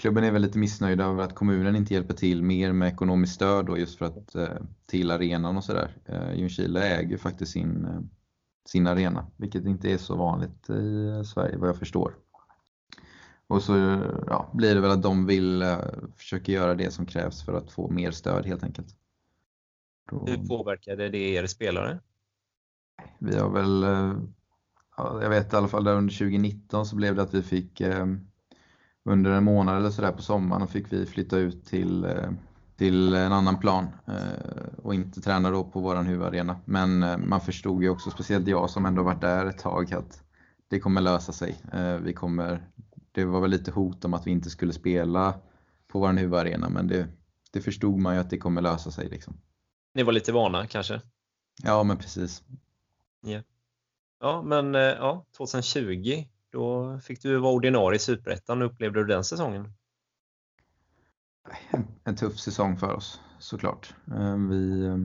klubben 0.04 0.24
är 0.24 0.32
väl 0.32 0.42
lite 0.42 0.58
missnöjd 0.58 1.02
över 1.02 1.24
att 1.24 1.36
kommunen 1.36 1.76
inte 1.76 1.94
hjälper 1.94 2.14
till 2.14 2.44
mer 2.44 2.72
med 2.74 2.94
ekonomiskt 2.94 3.36
stöd 3.36 3.66
då 3.66 3.78
just 3.78 3.98
för 3.98 4.06
att 4.06 4.36
eh, 4.36 4.58
till 4.86 5.12
arenan 5.12 5.58
och 5.58 5.64
sådär. 5.64 5.98
Eh, 6.06 6.34
Ljungskile 6.34 6.98
äger 6.98 7.18
faktiskt 7.18 7.52
sin, 7.52 7.86
eh, 7.86 8.00
sin 8.66 8.88
arena, 8.88 9.28
vilket 9.38 9.66
inte 9.66 9.92
är 9.92 9.98
så 9.98 10.16
vanligt 10.16 10.70
i 10.70 11.24
Sverige 11.26 11.58
vad 11.58 11.70
jag 11.70 11.78
förstår. 11.78 12.16
Och 13.48 13.64
så 13.64 13.74
ja, 14.28 14.52
blir 14.54 14.76
det 14.76 14.82
väl 14.82 14.92
att 14.92 15.04
de 15.04 15.26
vill 15.26 15.64
försöka 16.16 16.52
göra 16.52 16.76
det 16.76 16.92
som 16.92 17.06
krävs 17.06 17.46
för 17.46 17.54
att 17.54 17.72
få 17.72 17.90
mer 17.90 18.12
stöd 18.12 18.46
helt 18.46 18.64
enkelt. 18.64 18.88
Då... 20.12 20.26
Hur 20.26 20.48
påverkade 20.48 21.10
det 21.10 21.18
er 21.18 21.48
spelare? 21.48 22.00
Vi 23.20 23.38
har 23.38 23.50
väl, 23.50 23.84
ja, 24.98 25.22
jag 25.22 25.30
vet 25.30 25.54
i 25.54 25.56
alla 25.56 25.68
fall 25.68 25.84
där 25.84 25.96
under 25.96 26.14
2019 26.14 26.86
så 26.86 26.96
blev 26.96 27.16
det 27.16 27.22
att 27.22 27.34
vi 27.34 27.44
fick 27.44 27.82
under 29.06 29.32
en 29.32 29.44
månad 29.44 29.78
eller 29.78 29.90
sådär 29.90 30.12
på 30.12 30.22
sommaren 30.22 30.68
fick 30.68 30.94
vi 30.94 31.06
flytta 31.06 31.38
ut 31.38 31.66
till 31.66 32.06
till 32.78 33.14
en 33.14 33.34
annan 33.34 33.60
plan 33.60 33.88
eh, 34.08 34.84
och 34.84 34.94
inte 34.94 35.22
träna 35.22 35.50
då 35.50 35.64
på 35.64 35.80
våran 35.80 36.06
huvudarena. 36.06 36.62
Men 36.66 37.04
eh, 37.04 37.18
man 37.18 37.42
förstod 37.42 37.84
ju 37.84 37.90
också, 37.90 38.12
speciellt 38.12 38.48
jag 38.48 38.70
som 38.70 38.86
ändå 38.86 39.04
varit 39.04 39.22
där 39.22 39.46
ett 39.46 39.58
tag, 39.58 39.94
att 39.94 40.24
det 40.68 40.80
kommer 40.80 41.02
lösa 41.02 41.32
sig. 41.32 41.62
Eh, 41.74 41.96
vi 41.96 42.14
kommer, 42.14 42.70
det 43.12 43.26
var 43.26 43.42
väl 43.42 43.50
lite 43.50 43.72
hot 43.72 44.06
om 44.06 44.14
att 44.14 44.28
vi 44.28 44.32
inte 44.32 44.50
skulle 44.50 44.74
spela 44.74 45.34
på 45.88 46.00
våran 46.00 46.18
huvudarena, 46.18 46.70
men 46.70 46.88
det, 46.88 47.08
det 47.52 47.62
förstod 47.62 48.00
man 48.00 48.16
ju 48.16 48.22
att 48.22 48.30
det 48.30 48.38
kommer 48.38 48.62
lösa 48.62 48.92
sig. 48.92 49.10
Liksom. 49.10 49.38
Ni 49.94 50.04
var 50.04 50.14
lite 50.14 50.32
vana 50.32 50.68
kanske? 50.68 51.02
Ja, 51.64 51.84
men 51.84 51.98
precis. 51.98 52.44
Yeah. 53.26 53.44
Ja, 54.20 54.42
men 54.42 54.74
ja, 54.74 55.26
2020, 55.38 56.26
då 56.54 57.00
fick 57.00 57.22
du 57.22 57.38
vara 57.38 57.54
ordinarie 57.54 57.96
i 57.96 58.00
Superettan. 58.00 58.62
Hur 58.62 58.68
upplevde 58.68 59.00
du 59.00 59.06
den 59.06 59.24
säsongen? 59.24 59.74
en 62.04 62.16
tuff 62.16 62.40
säsong 62.40 62.78
för 62.78 62.94
oss 62.94 63.22
såklart. 63.40 63.94
Eh, 64.12 64.38
vi, 64.38 64.86
eh, 64.86 64.98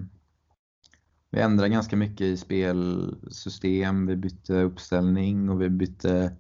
vi 1.31 1.41
ändrade 1.41 1.69
ganska 1.69 1.97
mycket 1.97 2.21
i 2.21 2.37
spelsystem, 2.37 4.07
vi 4.07 4.17
bytte 4.17 4.63
uppställning 4.63 5.51
och 5.51 5.63
vi 5.63 5.69
bytte 5.69 6.37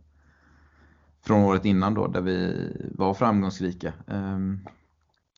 från 1.20 1.40
året 1.40 1.64
innan 1.64 1.94
då 1.94 2.06
där 2.06 2.20
vi 2.20 2.68
var 2.94 3.14
framgångsrika. 3.14 3.92
Eh, 4.06 4.38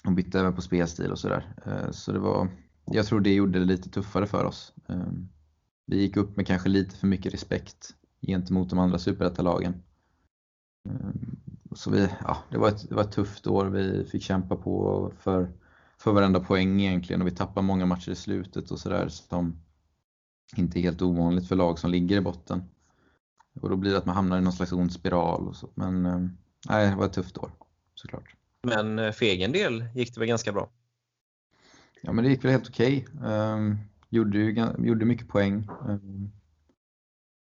och 0.04 0.12
bytte 0.12 0.40
även 0.40 0.54
på 0.54 0.62
spelstil 0.62 1.10
och 1.10 1.18
sådär. 1.18 1.52
Så 1.90 2.12
det 2.12 2.18
var, 2.18 2.48
jag 2.84 3.06
tror 3.06 3.20
det 3.20 3.34
gjorde 3.34 3.58
det 3.58 3.64
lite 3.64 3.90
tuffare 3.90 4.26
för 4.26 4.44
oss. 4.44 4.72
Vi 5.86 6.00
gick 6.00 6.16
upp 6.16 6.36
med 6.36 6.46
kanske 6.46 6.68
lite 6.68 6.96
för 6.96 7.06
mycket 7.06 7.34
respekt 7.34 7.94
gentemot 8.22 8.70
de 8.70 8.78
andra 8.78 8.98
superettalagen. 8.98 9.82
Så 11.72 11.90
vi, 11.90 12.08
ja, 12.24 12.36
det, 12.50 12.58
var 12.58 12.68
ett, 12.68 12.88
det 12.88 12.94
var 12.94 13.02
ett 13.02 13.12
tufft 13.12 13.46
år. 13.46 13.66
Vi 13.66 14.04
fick 14.04 14.22
kämpa 14.22 14.56
på 14.56 15.12
för, 15.18 15.52
för 15.98 16.12
varenda 16.12 16.40
poäng 16.40 16.80
egentligen 16.80 17.20
och 17.20 17.26
vi 17.26 17.34
tappade 17.34 17.66
många 17.66 17.86
matcher 17.86 18.10
i 18.10 18.16
slutet 18.16 18.70
och 18.70 18.78
sådär 18.78 19.08
som 19.08 19.62
inte 20.56 20.78
är 20.78 20.82
helt 20.82 21.02
ovanligt 21.02 21.48
för 21.48 21.56
lag 21.56 21.78
som 21.78 21.90
ligger 21.90 22.16
i 22.16 22.20
botten. 22.20 22.62
Och 23.60 23.70
då 23.70 23.76
blir 23.76 23.90
det 23.90 23.98
att 23.98 24.06
man 24.06 24.14
hamnar 24.14 24.38
i 24.38 24.40
någon 24.40 24.52
slags 24.52 24.72
ond 24.72 24.92
spiral. 24.92 25.48
Och 25.48 25.56
så. 25.56 25.68
Men 25.74 26.06
eh, 26.06 26.18
nej, 26.68 26.90
det 26.90 26.96
var 26.96 27.06
ett 27.06 27.12
tufft 27.12 27.38
år 27.38 27.50
såklart. 27.94 28.34
Men 28.62 28.98
eh, 28.98 29.12
för 29.12 29.26
egen 29.26 29.52
del 29.52 29.84
gick 29.94 30.14
det 30.14 30.20
väl 30.20 30.28
ganska 30.28 30.52
bra? 30.52 30.70
Ja, 32.02 32.12
men 32.12 32.24
det 32.24 32.30
gick 32.30 32.44
väl 32.44 32.50
helt 32.50 32.68
okej. 32.68 33.06
Okay. 33.14 33.32
Um, 33.32 33.78
gjorde, 34.08 34.38
gjorde 34.78 35.04
mycket 35.04 35.28
poäng. 35.28 35.68
Um, 35.88 36.32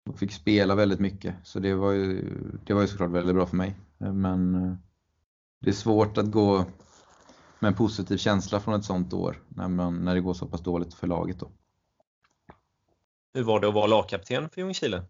och 0.10 0.20
fick 0.20 0.32
spela 0.32 0.76
väldigt 0.76 1.00
mycket, 1.00 1.36
så 1.44 1.60
det 1.60 1.76
var 1.76 1.92
ju, 1.92 2.32
det 2.66 2.74
var 2.74 2.82
ju 2.82 2.88
såklart 2.88 3.12
väldigt 3.12 3.36
bra 3.36 3.46
för 3.46 3.58
mig. 3.58 3.76
Men 3.98 4.56
eh, 4.56 4.74
det 5.62 5.70
är 5.70 5.74
svårt 5.74 6.18
att 6.18 6.32
gå 6.32 6.66
med 7.60 7.70
en 7.70 7.76
positiv 7.76 8.18
känsla 8.18 8.60
från 8.60 8.74
ett 8.74 8.86
sånt 8.86 9.14
år 9.14 9.42
när, 9.50 9.68
man, 9.68 10.06
när 10.06 10.16
det 10.16 10.22
går 10.22 10.34
så 10.34 10.48
pass 10.48 10.62
dåligt 10.62 10.94
för 10.94 11.08
laget. 11.08 11.40
Då. 11.40 11.52
Hur 13.34 13.44
var 13.44 13.60
det 13.60 13.68
att 13.68 13.74
vara 13.74 13.88
lagkapten 13.88 14.50
för 14.50 14.62
Ljungskile? 14.62 15.04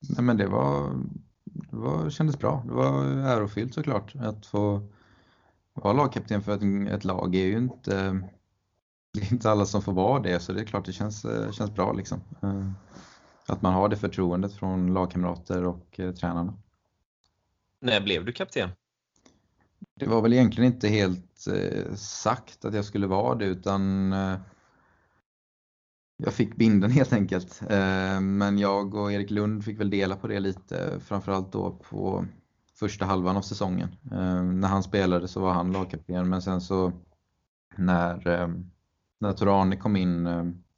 Nej, 0.00 0.24
men 0.24 0.36
det 0.36 0.46
var, 0.46 1.00
det 1.44 1.76
var, 1.76 2.10
kändes 2.10 2.38
bra. 2.38 2.62
Det 2.66 2.72
var 2.72 3.04
ärofyllt 3.04 3.74
såklart 3.74 4.14
att 4.16 4.46
få 4.46 4.88
vara 5.72 5.92
lagkapten 5.92 6.42
för 6.42 6.54
ett, 6.54 6.92
ett 6.92 7.04
lag. 7.04 7.34
är 7.34 7.44
ju 7.44 7.58
inte, 7.58 8.20
det 9.12 9.20
är 9.20 9.32
inte 9.32 9.50
alla 9.50 9.66
som 9.66 9.82
får 9.82 9.92
vara 9.92 10.22
det, 10.22 10.40
så 10.40 10.52
det 10.52 10.60
är 10.60 10.64
klart 10.64 10.84
det 10.84 10.92
känns, 10.92 11.26
känns 11.52 11.74
bra. 11.74 11.92
Liksom. 11.92 12.20
Att 13.48 13.62
man 13.62 13.74
har 13.74 13.88
det 13.88 13.96
förtroendet 13.96 14.52
från 14.52 14.94
lagkamrater 14.94 15.64
och 15.64 16.00
eh, 16.00 16.12
tränarna. 16.12 16.54
När 17.80 18.00
blev 18.00 18.24
du 18.24 18.32
kapten? 18.32 18.70
Det 19.94 20.06
var 20.06 20.22
väl 20.22 20.32
egentligen 20.32 20.72
inte 20.72 20.88
helt 20.88 21.46
eh, 21.46 21.94
sagt 21.94 22.64
att 22.64 22.74
jag 22.74 22.84
skulle 22.84 23.06
vara 23.06 23.34
det 23.34 23.44
utan 23.44 24.12
eh, 24.12 24.34
jag 26.16 26.32
fick 26.32 26.56
binden 26.56 26.90
helt 26.92 27.12
enkelt. 27.12 27.62
Men 28.20 28.58
jag 28.58 28.94
och 28.94 29.12
Erik 29.12 29.30
Lund 29.30 29.64
fick 29.64 29.80
väl 29.80 29.90
dela 29.90 30.16
på 30.16 30.26
det 30.26 30.40
lite, 30.40 31.00
framförallt 31.00 31.52
då 31.52 31.70
på 31.70 32.26
första 32.74 33.04
halvan 33.04 33.36
av 33.36 33.42
säsongen. 33.42 33.88
När 34.60 34.68
han 34.68 34.82
spelade 34.82 35.28
så 35.28 35.40
var 35.40 35.52
han 35.52 35.72
lagkapten 35.72 36.28
men 36.28 36.42
sen 36.42 36.60
så 36.60 36.92
när, 37.76 38.48
när 39.18 39.32
Torane 39.32 39.76
kom 39.76 39.96
in, 39.96 40.28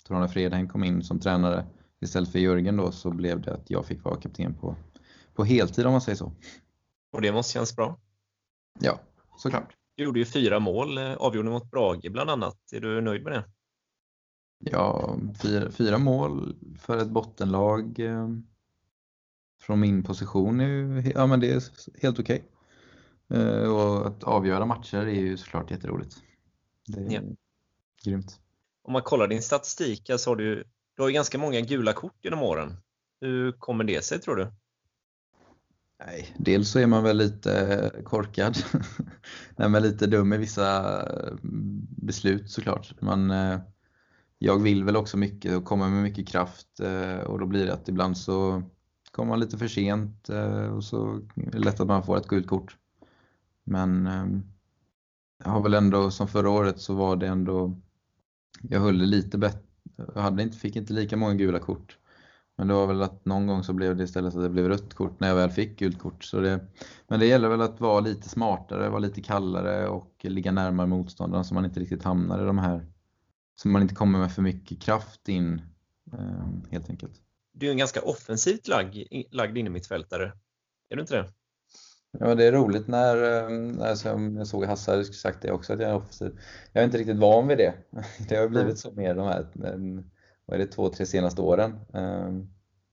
Torane 0.04 0.28
Fredheim 0.28 0.68
kom 0.68 0.84
in 0.84 1.02
som 1.02 1.20
tränare 1.20 1.66
istället 2.00 2.32
för 2.32 2.38
Jörgen 2.38 2.76
då 2.76 2.92
så 2.92 3.10
blev 3.10 3.40
det 3.40 3.54
att 3.54 3.70
jag 3.70 3.86
fick 3.86 4.04
vara 4.04 4.20
kapten 4.20 4.54
på, 4.54 4.76
på 5.34 5.44
heltid 5.44 5.86
om 5.86 5.92
man 5.92 6.00
säger 6.00 6.16
så. 6.16 6.32
Och 7.10 7.22
det 7.22 7.32
måste 7.32 7.52
kännas 7.52 7.76
bra? 7.76 7.98
Ja, 8.80 9.00
såklart. 9.36 9.76
Du 9.94 10.04
gjorde 10.04 10.18
ju 10.18 10.24
fyra 10.24 10.58
mål, 10.58 10.98
eh, 10.98 11.12
avgjorde 11.12 11.50
mot 11.50 11.70
Brage 11.70 12.10
bland 12.12 12.30
annat. 12.30 12.56
Är 12.72 12.80
du 12.80 13.00
nöjd 13.00 13.22
med 13.22 13.32
det? 13.32 13.44
Ja, 14.58 15.16
fyra, 15.42 15.70
fyra 15.70 15.98
mål 15.98 16.56
för 16.78 16.98
ett 16.98 17.10
bottenlag 17.10 17.98
eh, 17.98 18.28
från 19.60 19.80
min 19.80 20.02
position 20.02 20.60
är 20.60 20.68
ju, 20.68 21.12
ja, 21.14 21.26
men 21.26 21.40
det 21.40 21.52
är 21.52 21.62
helt 22.02 22.18
okej. 22.18 22.44
Okay. 23.28 23.42
Eh, 23.42 23.68
och 23.68 24.06
att 24.06 24.24
avgöra 24.24 24.66
matcher 24.66 24.98
är 24.98 25.20
ju 25.20 25.36
såklart 25.36 25.70
jätteroligt. 25.70 26.16
Det 26.86 27.00
är 27.00 27.10
ja. 27.10 27.20
grymt. 28.04 28.40
Om 28.82 28.92
man 28.92 29.02
kollar 29.02 29.28
din 29.28 29.42
statistik 29.42 30.10
så 30.18 30.30
har 30.30 30.36
du, 30.36 30.64
du 30.96 31.02
har 31.02 31.08
ju 31.08 31.14
ganska 31.14 31.38
många 31.38 31.60
gula 31.60 31.92
kort 31.92 32.16
genom 32.22 32.42
åren. 32.42 32.76
Hur 33.20 33.52
kommer 33.52 33.84
det 33.84 34.04
sig 34.04 34.20
tror 34.20 34.36
du? 34.36 34.52
Nej, 36.06 36.34
dels 36.38 36.70
så 36.70 36.78
är 36.78 36.86
man 36.86 37.02
väl 37.02 37.16
lite 37.16 37.92
korkad. 38.04 38.56
Nej, 39.56 39.68
men 39.68 39.82
lite 39.82 40.06
dum 40.06 40.32
i 40.32 40.36
vissa 40.36 41.00
eh, 41.02 41.34
beslut 42.02 42.50
såklart. 42.50 43.00
Man, 43.00 43.30
eh, 43.30 43.60
jag 44.38 44.62
vill 44.62 44.84
väl 44.84 44.96
också 44.96 45.16
mycket 45.16 45.56
och 45.56 45.64
kommer 45.64 45.88
med 45.88 46.02
mycket 46.02 46.28
kraft 46.28 46.80
eh, 46.80 47.18
och 47.18 47.38
då 47.38 47.46
blir 47.46 47.66
det 47.66 47.72
att 47.72 47.88
ibland 47.88 48.18
så 48.18 48.62
kommer 49.10 49.28
man 49.28 49.40
lite 49.40 49.58
för 49.58 49.68
sent 49.68 50.28
och 50.76 50.84
så 50.84 51.20
är 51.34 51.50
det 51.50 51.58
lätt 51.58 51.80
att 51.80 51.86
man 51.86 52.02
får 52.02 52.16
ett 52.16 52.28
gult 52.28 52.46
kort. 52.46 52.76
Men 53.64 54.08
jag 55.44 55.50
har 55.50 55.62
väl 55.62 55.74
ändå, 55.74 56.10
som 56.10 56.28
förra 56.28 56.50
året 56.50 56.80
så 56.80 56.94
var 56.94 57.16
det 57.16 57.26
ändå, 57.26 57.80
jag 58.62 58.80
höll 58.80 58.98
det 58.98 59.06
lite 59.06 59.38
bättre, 59.38 59.69
jag 60.14 60.22
hade 60.22 60.42
inte, 60.42 60.56
fick 60.56 60.76
inte 60.76 60.92
lika 60.92 61.16
många 61.16 61.34
gula 61.34 61.58
kort. 61.58 61.98
Men 62.56 62.68
det 62.68 62.74
var 62.74 62.86
väl 62.86 63.02
att 63.02 63.24
någon 63.24 63.46
gång 63.46 63.64
så 63.64 63.72
blev 63.72 63.96
det 63.96 64.04
istället 64.04 64.34
att 64.34 64.42
det 64.42 64.48
blev 64.48 64.68
rött 64.68 64.94
kort 64.94 65.20
när 65.20 65.28
jag 65.28 65.34
väl 65.34 65.50
fick 65.50 65.78
gult 65.78 65.98
kort. 65.98 66.24
Så 66.24 66.40
det, 66.40 66.60
men 67.08 67.20
det 67.20 67.26
gäller 67.26 67.48
väl 67.48 67.60
att 67.60 67.80
vara 67.80 68.00
lite 68.00 68.28
smartare, 68.28 68.88
vara 68.88 68.98
lite 68.98 69.22
kallare 69.22 69.88
och 69.88 70.14
ligga 70.22 70.52
närmare 70.52 70.86
motståndaren 70.86 71.44
så 71.44 71.54
man 71.54 71.64
inte 71.64 71.80
riktigt 71.80 72.02
hamnar 72.02 72.42
i 72.42 72.46
de 72.46 72.58
här, 72.58 72.86
så 73.56 73.68
man 73.68 73.82
inte 73.82 73.94
kommer 73.94 74.18
med 74.18 74.32
för 74.32 74.42
mycket 74.42 74.82
kraft 74.82 75.28
in 75.28 75.62
eh, 76.12 76.70
helt 76.70 76.90
enkelt. 76.90 77.12
Du 77.52 77.66
är 77.66 77.70
en 77.70 77.78
ganska 77.78 78.02
offensivt 78.02 78.68
lagd, 78.68 78.96
lagd 79.30 79.58
innermittfältare, 79.58 80.32
är 80.88 80.96
du 80.96 81.00
inte 81.00 81.16
det? 81.16 81.28
Ja, 82.18 82.34
det 82.34 82.44
är 82.44 82.52
roligt 82.52 82.88
när, 82.88 83.16
eh, 83.16 83.50
när 83.50 84.38
jag 84.38 84.46
såg 84.46 84.64
Hasse 84.64 84.90
hade 84.90 85.04
sagt 85.04 85.42
det 85.42 85.52
också, 85.52 85.72
att 85.72 85.80
jag 85.80 85.90
är 85.90 85.96
offensiv. 85.96 86.38
Jag 86.72 86.80
är 86.80 86.84
inte 86.84 86.98
riktigt 86.98 87.18
van 87.18 87.48
vid 87.48 87.58
det. 87.58 87.74
Det 88.28 88.36
har 88.36 88.48
blivit 88.48 88.78
så 88.78 88.92
mer 88.92 89.14
de 89.14 89.26
här 89.26 89.46
vad 90.50 90.60
är 90.60 90.64
det, 90.64 90.72
två, 90.72 90.88
tre 90.88 91.06
senaste 91.06 91.42
åren. 91.42 91.76
Ehm, 91.94 92.46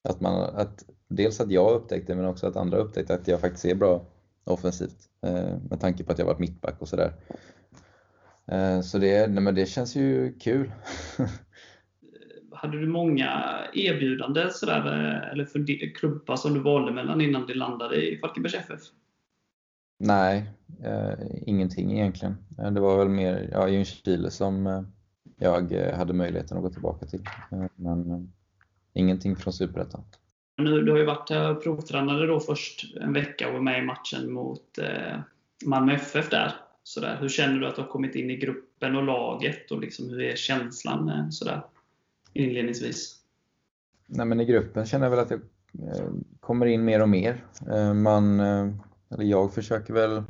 att 0.04 0.22
man, 0.22 0.56
att, 0.56 0.84
dels 1.08 1.40
att 1.42 1.52
jag 1.52 1.72
upptäckte 1.72 2.16
men 2.16 2.26
också 2.26 2.48
att 2.48 2.56
andra 2.56 2.78
upptäckte 2.78 3.14
att 3.14 3.28
jag 3.28 3.42
faktiskt 3.42 3.66
är 3.66 3.76
bra 3.76 4.06
offensivt 4.44 5.10
eh, 5.22 5.58
med 5.70 5.80
tanke 5.80 6.04
på 6.04 6.12
att 6.12 6.20
jag 6.20 6.26
varit 6.26 6.40
mittback 6.40 6.82
och 6.82 6.88
sådär. 6.88 7.14
Eh, 8.52 8.82
så 8.82 8.98
det, 8.98 9.28
nej, 9.28 9.44
men 9.44 9.56
det 9.56 9.66
känns 9.66 9.96
ju 9.96 10.34
kul. 10.40 10.72
Hade 12.52 12.80
du 12.80 12.88
många 12.88 13.60
erbjudanden 13.74 14.52
sådär, 14.52 14.78
eh, 14.78 15.32
eller 15.32 15.46
för 15.46 15.96
klubbar 15.96 16.36
som 16.36 16.54
du 16.54 16.60
valde 16.60 16.92
mellan 16.92 17.22
innan 17.22 17.48
du 17.48 17.54
landade 17.54 17.96
i 17.96 18.18
Falkenbergs 18.18 18.56
FF? 18.56 18.82
Nej, 19.98 20.50
eh, 20.84 21.14
ingenting 21.46 21.92
egentligen. 21.92 22.38
Det 22.72 22.80
var 22.80 22.98
väl 22.98 23.10
mer 23.10 23.50
ja, 23.52 23.68
Ljungskile 23.68 24.32
som 24.32 24.86
jag 25.40 25.72
eh, 25.72 25.98
hade 25.98 26.14
möjligheten 26.14 26.58
att 26.58 26.64
gå 26.64 26.70
tillbaka 26.70 27.06
till. 27.06 27.24
Eh, 27.52 27.66
men 27.76 28.12
eh, 28.12 28.20
ingenting 28.94 29.36
från 29.36 29.54
Superettan. 29.54 30.04
Du 30.56 30.92
har 30.92 30.98
ju 30.98 31.06
varit 31.06 31.64
provtränare 31.64 32.26
då 32.26 32.40
först 32.40 32.96
en 33.02 33.14
vecka 33.14 33.48
och 33.48 33.54
var 33.54 33.62
med 33.62 33.84
i 33.84 33.86
matchen 33.86 34.32
mot 34.32 34.80
Malmö 35.66 35.94
FF 35.94 36.30
där. 36.30 36.56
Så 36.84 37.00
där. 37.00 37.18
Hur 37.22 37.30
känner 37.30 37.60
du 37.60 37.68
att 37.68 37.76
du 37.76 37.82
har 37.82 37.90
kommit 37.90 38.16
in 38.16 38.30
i 38.30 38.38
gruppen 38.38 38.96
och 38.96 39.04
laget? 39.04 39.72
och 39.72 39.80
liksom 39.80 40.10
Hur 40.10 40.22
är 40.22 40.36
känslan 40.36 41.32
så 41.32 41.46
där, 41.46 41.62
inledningsvis? 42.34 43.16
Nej, 44.08 44.26
men 44.26 44.40
I 44.40 44.46
gruppen 44.46 44.86
känner 44.86 45.06
jag 45.06 45.12
väl 45.12 45.20
att 45.20 45.32
jag 45.32 45.42
kommer 46.40 46.66
in 46.66 46.86
mer 46.86 47.02
och 47.02 47.10
mer. 47.10 47.44
Man, 47.94 48.40
eller 49.10 49.24
jag 49.24 49.54
försöker 49.54 49.94
väl 49.94 50.24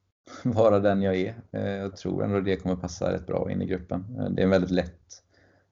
vara 0.44 0.78
den 0.78 1.02
jag 1.02 1.16
är. 1.16 1.34
Eh, 1.52 1.68
jag 1.68 1.96
tror 1.96 2.24
ändå 2.24 2.40
det 2.40 2.56
kommer 2.56 2.76
passa 2.76 3.12
rätt 3.12 3.26
bra 3.26 3.50
in 3.50 3.62
i 3.62 3.66
gruppen. 3.66 4.16
Eh, 4.18 4.30
det 4.30 4.42
är 4.42 4.44
en 4.44 4.50
väldigt 4.50 4.70
lätt 4.70 5.22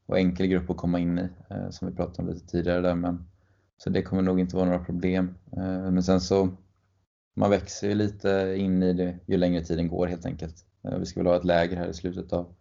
och 0.07 0.19
enkel 0.19 0.47
grupp 0.47 0.71
att 0.71 0.77
komma 0.77 0.99
in 0.99 1.19
i, 1.19 1.29
eh, 1.50 1.71
som 1.71 1.88
vi 1.88 1.95
pratade 1.95 2.23
om 2.23 2.35
lite 2.35 2.47
tidigare 2.47 2.81
där. 2.81 2.95
Men, 2.95 3.29
så 3.77 3.91
det 3.91 4.03
kommer 4.03 4.23
nog 4.23 4.41
inte 4.41 4.57
vara 4.57 4.67
några 4.67 4.85
problem. 4.85 5.35
Men 5.50 6.03
sen 6.03 6.21
så, 6.21 6.49
man 7.37 7.50
växer 7.50 7.88
ju 7.88 7.95
lite 7.95 8.55
in 8.59 8.83
i 8.83 8.93
det 8.93 9.19
ju 9.27 9.37
längre 9.37 9.65
tiden 9.65 9.88
går 9.88 10.07
helt 10.07 10.27
enkelt. 10.27 10.55
Vi 10.99 11.07
ska 11.07 11.21
väl 11.21 11.27
ha 11.27 11.37
ett 11.37 11.45
läger 11.45 11.77
här 11.77 11.88
i 11.88 11.95
slutet 11.95 12.33
av 12.33 12.55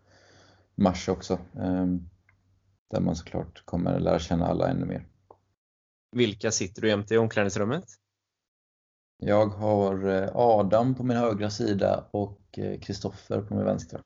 mars 0.76 1.10
också. 1.10 1.40
Ehm, 1.60 2.10
där 2.92 3.00
man 3.02 3.16
såklart 3.16 3.66
kommer 3.66 4.00
lära 4.00 4.20
känna 4.20 4.48
alla 4.48 4.70
ännu 4.70 4.86
mer. 4.86 5.06
Vilka 6.12 6.52
sitter 6.52 6.82
du 6.82 6.88
jämte 6.88 7.14
i 7.14 7.18
omklädningsrummet? 7.18 7.86
Jag 9.18 9.48
har 9.48 10.08
eh, 10.08 10.30
Adam 10.34 10.96
på 10.96 11.04
min 11.04 11.18
högra 11.18 11.50
sida 11.50 12.08
och 12.12 12.60
Kristoffer 12.82 13.42
på 13.42 13.56
min 13.56 13.66
vänstra. 13.66 14.02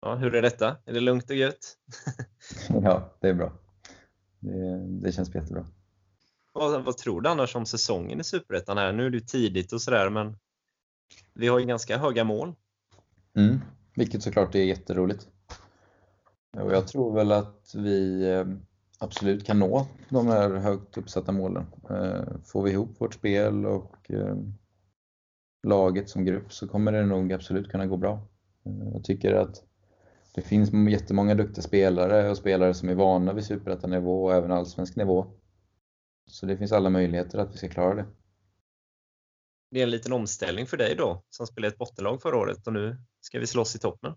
Ja, 0.00 0.14
hur 0.14 0.34
är 0.34 0.42
detta? 0.42 0.76
Är 0.84 0.92
det 0.92 1.00
lugnt 1.00 1.30
och 1.30 1.36
gött? 1.36 1.76
ja, 2.68 3.16
det 3.20 3.28
är 3.28 3.34
bra. 3.34 3.52
Det, 4.40 4.86
det 4.86 5.12
känns 5.12 5.34
jättebra. 5.34 5.66
Vad, 6.52 6.84
vad 6.84 6.96
tror 6.96 7.20
du 7.20 7.28
annars 7.28 7.56
om 7.56 7.66
säsongen 7.66 8.20
i 8.20 8.24
Superettan 8.24 8.78
här? 8.78 8.92
Nu 8.92 9.06
är 9.06 9.10
det 9.10 9.20
tidigt 9.20 9.72
och 9.72 9.82
sådär, 9.82 10.10
men 10.10 10.36
vi 11.34 11.48
har 11.48 11.58
ju 11.58 11.66
ganska 11.66 11.98
höga 11.98 12.24
mål. 12.24 12.54
Mm, 13.36 13.60
vilket 13.94 14.22
såklart 14.22 14.54
är 14.54 14.64
jätteroligt. 14.64 15.28
Och 16.56 16.72
jag 16.72 16.88
tror 16.88 17.14
väl 17.14 17.32
att 17.32 17.72
vi 17.74 18.30
eh, 18.30 18.44
absolut 18.98 19.46
kan 19.46 19.58
nå 19.58 19.86
de 20.08 20.26
här 20.26 20.50
högt 20.50 20.98
uppsatta 20.98 21.32
målen. 21.32 21.66
Eh, 21.90 22.40
får 22.44 22.62
vi 22.62 22.70
ihop 22.70 23.00
vårt 23.00 23.14
spel 23.14 23.66
och 23.66 24.10
eh, 24.10 24.36
laget 25.66 26.10
som 26.10 26.24
grupp 26.24 26.52
så 26.52 26.68
kommer 26.68 26.92
det 26.92 27.06
nog 27.06 27.32
absolut 27.32 27.68
kunna 27.68 27.86
gå 27.86 27.96
bra. 27.96 28.28
Jag 28.92 29.04
tycker 29.04 29.34
att 29.34 29.62
det 30.34 30.42
finns 30.42 30.70
jättemånga 30.90 31.34
duktiga 31.34 31.62
spelare 31.62 32.30
och 32.30 32.36
spelare 32.36 32.74
som 32.74 32.88
är 32.88 32.94
vana 32.94 33.32
vid 33.32 33.44
superettanivå 33.44 34.24
och 34.24 34.34
även 34.34 34.52
allsvensk 34.52 34.96
nivå. 34.96 35.26
Så 36.26 36.46
det 36.46 36.56
finns 36.56 36.72
alla 36.72 36.90
möjligheter 36.90 37.38
att 37.38 37.54
vi 37.54 37.58
ska 37.58 37.68
klara 37.68 37.94
det. 37.94 38.06
Det 39.70 39.78
är 39.78 39.82
en 39.82 39.90
liten 39.90 40.12
omställning 40.12 40.66
för 40.66 40.76
dig 40.76 40.94
då, 40.96 41.22
som 41.30 41.46
spelade 41.46 41.72
ett 41.72 41.78
bottenlag 41.78 42.22
förra 42.22 42.36
året 42.36 42.66
och 42.66 42.72
nu 42.72 42.96
ska 43.20 43.38
vi 43.38 43.46
slåss 43.46 43.76
i 43.76 43.78
toppen. 43.78 44.14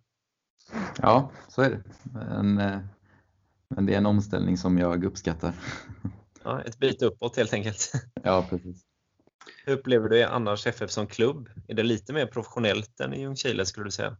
Ja, 1.01 1.31
så 1.47 1.61
är 1.61 1.69
det. 1.69 1.83
Eh, 2.63 2.79
men 3.75 3.85
det 3.85 3.93
är 3.93 3.97
en 3.97 4.05
omställning 4.05 4.57
som 4.57 4.77
jag 4.77 5.03
uppskattar. 5.03 5.53
Ja, 6.43 6.61
ett 6.61 6.79
byte 6.79 7.05
uppåt 7.05 7.37
helt 7.37 7.53
enkelt. 7.53 7.91
Ja, 8.23 8.45
precis. 8.49 8.85
Hur 9.65 9.73
upplever 9.73 10.09
du 10.09 10.23
annars 10.23 10.67
FF 10.67 10.91
som 10.91 11.07
klubb? 11.07 11.49
Är 11.67 11.73
det 11.73 11.83
lite 11.83 12.13
mer 12.13 12.25
professionellt 12.25 12.99
än 12.99 13.13
i 13.13 13.21
Ljungskile 13.21 13.65
skulle 13.65 13.85
du 13.85 13.91
säga? 13.91 14.17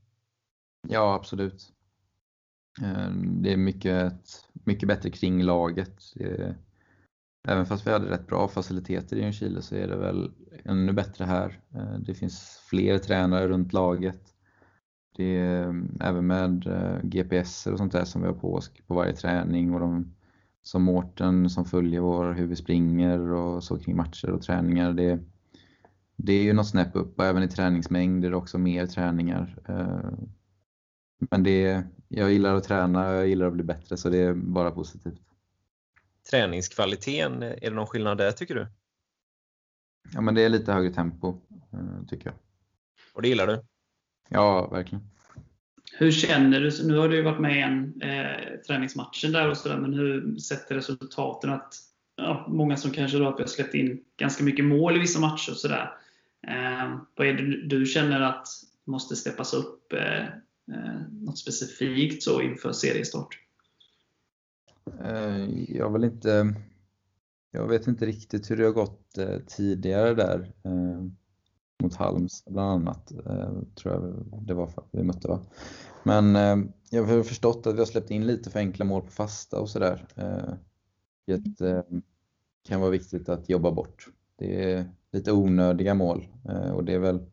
Ja, 0.88 1.14
absolut. 1.14 1.74
Eh, 2.82 3.10
det 3.14 3.54
är 3.54 3.58
mycket, 3.58 4.14
mycket 4.54 4.88
bättre 4.88 5.10
kring 5.10 5.44
laget. 5.44 6.00
Även 7.48 7.66
fast 7.66 7.88
vi 7.88 7.92
hade 7.92 8.10
rätt 8.10 8.28
bra 8.28 8.48
faciliteter 8.48 9.18
i 9.18 9.22
Ljungskile 9.22 9.62
så 9.62 9.76
är 9.76 9.88
det 9.88 9.96
väl 9.96 10.32
ännu 10.66 10.94
bättre 10.94 11.26
här. 11.26 11.62
Eh, 11.76 12.00
det 12.00 12.14
finns 12.14 12.62
fler 12.70 12.98
tränare 12.98 13.48
runt 13.48 13.74
laget. 13.74 14.22
Det 15.20 15.38
är 15.38 15.64
mm, 15.64 15.98
även 16.02 16.28
med 16.28 16.68
eh, 16.68 17.00
GPS 17.04 17.68
och 17.68 17.78
sånt 17.78 17.92
där 17.92 18.06
som 18.06 18.22
vi 18.22 18.28
har 18.28 18.34
på 18.34 18.54
oss 18.54 18.72
på 18.88 18.94
varje 18.94 19.14
träning 19.14 19.74
och 19.74 19.80
de 19.80 20.16
som 20.62 20.84
Mårten 20.84 21.50
som 21.50 21.66
följer 21.66 22.00
vår, 22.00 22.34
hur 22.34 22.48
vi 22.48 22.56
springer 22.56 23.20
och 23.20 23.64
så 23.64 23.80
kring 23.80 23.96
matcher 23.96 24.30
och 24.30 24.42
träningar. 24.42 24.94
Det, 24.94 25.20
det 26.16 26.34
är 26.34 26.44
ju 26.44 26.54
något 26.54 26.68
snäpp 26.68 26.96
upp 26.96 27.20
och 27.20 27.26
även 27.26 27.44
i 27.44 27.48
träningsmängd 27.48 28.26
är 28.26 28.30
det 28.30 28.36
också 28.36 28.58
mer 28.58 28.88
träningar. 28.88 29.58
Eh, 29.68 30.12
men 31.20 31.44
det, 31.44 31.84
jag 32.08 32.32
gillar 32.32 32.56
att 32.56 32.64
träna 32.64 33.10
och 33.10 33.16
jag 33.16 33.28
gillar 33.28 33.48
att 33.48 33.54
bli 33.54 33.64
bättre 33.64 33.98
så 33.98 34.10
det 34.10 34.18
är 34.18 34.34
bara 34.34 34.72
positivt. 34.72 35.22
Träningskvaliteten, 36.30 37.44
är 37.44 37.60
det 37.62 37.76
någon 37.76 37.88
skillnad 37.88 38.18
där 38.18 38.32
tycker 38.32 38.56
du? 38.56 38.68
Ja 40.14 40.22
men 40.22 40.36
det 40.36 40.42
är 40.42 40.50
lite 40.50 40.74
högre 40.74 40.94
tempo 40.94 41.42
eh, 41.74 42.08
tycker 42.08 42.26
jag. 42.26 42.36
Och 43.14 43.22
det 43.22 43.28
gillar 43.28 43.48
du? 43.48 43.64
Ja, 44.30 44.68
verkligen. 44.68 45.04
Hur 45.94 46.12
känner 46.12 46.60
du? 46.60 46.88
Nu 46.88 46.98
har 46.98 47.10
du 47.10 47.22
varit 47.22 47.39
med 47.39 47.58
i 47.58 47.62
en 47.62 48.02
eh, 48.02 48.60
träningsmatchen 48.68 49.32
där 49.32 49.50
och 49.50 49.58
sådär, 49.58 49.78
men 49.78 49.94
hur 49.94 50.38
sätter 50.38 50.76
resultaten 50.76 51.50
att 51.50 51.74
ja, 52.15 52.46
många 52.50 52.78
som 52.78 52.92
kanske 52.92 53.18
då 53.18 53.26
har 53.26 53.46
släppt 53.46 53.74
in 53.74 54.04
ganska 54.18 54.44
mycket 54.44 54.65
mål 54.65 54.96
i 54.96 55.00
vissa 55.00 55.20
matcher 55.20 55.52
och 55.52 55.58
sådär. 55.58 55.94
Eh, 56.48 56.98
vad 57.15 57.28
är 57.28 57.34
det 57.34 57.68
du 57.68 57.86
känner 57.86 58.22
att 58.22 58.48
måste 58.86 59.15
steppas 59.15 59.54
upp? 59.54 59.94
Eh, 59.94 60.24
eh, 60.76 61.02
något 61.12 61.38
specifikt 61.38 62.24
så 62.24 62.42
inför 62.42 62.72
seriestart? 62.72 63.39
Eh, 65.04 65.76
jag 65.78 65.94
vill 65.94 66.04
inte 66.04 66.56
jag 67.52 67.68
vet 67.68 67.88
inte 67.88 68.06
riktigt 68.06 68.52
hur 68.52 68.58
det 68.58 68.65
har 68.65 68.72
gått 68.72 69.18
eh, 69.18 69.39
tidigare 69.48 70.13
där. 70.13 70.52
Mot 71.84 71.96
Halms 71.96 72.46
bland 72.46 72.72
annat, 72.72 73.12
eh, 73.12 73.52
tror 73.76 73.94
jag 73.94 74.26
det 74.48 74.54
var 74.54 74.70
vi 74.92 75.04
mötte 75.04 75.28
va. 75.28 75.39
Men 76.04 76.36
eh, 76.36 76.58
jag 76.89 77.04
har 77.04 77.24
förstått 77.24 77.68
att 77.68 77.76
vi 77.76 77.80
har 77.80 77.86
släppt 77.86 78.12
in 78.12 78.28
lite 78.28 78.50
för 78.50 78.60
enkla 78.60 78.86
mål 78.86 79.02
på 79.02 79.12
fasta 79.12 79.60
och 79.60 79.70
sådär. 79.70 80.08
Eh, 80.15 80.54
det 81.26 81.86
kan 82.68 82.82
vara 82.82 82.92
viktigt 82.92 83.30
att 83.30 83.50
jobba 83.50 83.72
bort. 83.72 84.08
Det 84.38 84.72
är 84.72 84.89
lite 85.12 85.32
onödiga 85.32 85.94
mål 85.94 86.28
och 86.74 86.84
det 86.84 86.94
är 86.94 87.00
väl 87.00 87.26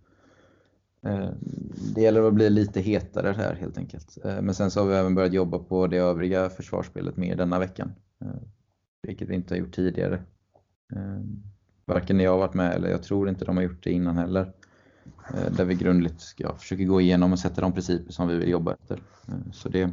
det 1.94 2.00
gäller 2.00 2.22
att 2.22 2.34
bli 2.34 2.50
lite 2.50 2.80
hetare 2.80 3.32
här 3.32 3.54
helt 3.54 3.78
enkelt. 3.78 4.18
Men 4.24 4.54
sen 4.54 4.70
så 4.70 4.80
har 4.80 4.86
vi 4.86 4.94
även 4.94 5.14
börjat 5.14 5.32
jobba 5.32 5.58
på 5.58 5.86
det 5.86 5.96
övriga 5.96 6.50
försvarsspelet 6.50 7.16
mer 7.16 7.36
denna 7.36 7.58
veckan. 7.58 7.92
Vilket 9.02 9.28
vi 9.28 9.34
inte 9.34 9.54
har 9.54 9.58
gjort 9.58 9.74
tidigare 9.74 10.22
varken 11.86 12.20
jag 12.20 12.30
har 12.30 12.38
varit 12.38 12.54
med 12.54 12.74
eller 12.74 12.88
jag 12.88 13.02
tror 13.02 13.28
inte 13.28 13.44
de 13.44 13.56
har 13.56 13.64
gjort 13.64 13.84
det 13.84 13.90
innan 13.90 14.16
heller. 14.16 14.52
Eh, 15.34 15.52
där 15.52 15.64
vi 15.64 15.74
grundligt 15.74 16.20
ska 16.20 16.56
försöka 16.56 16.84
gå 16.84 17.00
igenom 17.00 17.32
och 17.32 17.38
sätta 17.38 17.60
de 17.60 17.72
principer 17.72 18.12
som 18.12 18.28
vi 18.28 18.36
vill 18.36 18.48
jobba 18.48 18.74
efter. 18.74 19.02
Eh, 19.28 19.52
så 19.52 19.68
det, 19.68 19.90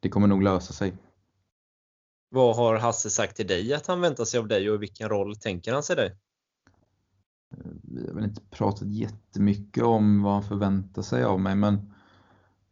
det 0.00 0.08
kommer 0.08 0.26
nog 0.26 0.42
lösa 0.42 0.72
sig. 0.72 0.92
Vad 2.30 2.56
har 2.56 2.76
Hasse 2.76 3.10
sagt 3.10 3.36
till 3.36 3.46
dig 3.46 3.74
att 3.74 3.86
han 3.86 4.00
väntar 4.00 4.24
sig 4.24 4.40
av 4.40 4.48
dig 4.48 4.70
och 4.70 4.82
vilken 4.82 5.08
roll 5.08 5.36
tänker 5.36 5.72
han 5.72 5.82
sig 5.82 5.96
dig? 5.96 6.16
Eh, 7.56 7.72
vi 7.82 8.06
har 8.06 8.14
väl 8.14 8.24
inte 8.24 8.42
pratat 8.50 8.88
jättemycket 8.88 9.84
om 9.84 10.22
vad 10.22 10.32
han 10.32 10.42
förväntar 10.42 11.02
sig 11.02 11.24
av 11.24 11.40
mig 11.40 11.54
men 11.54 11.92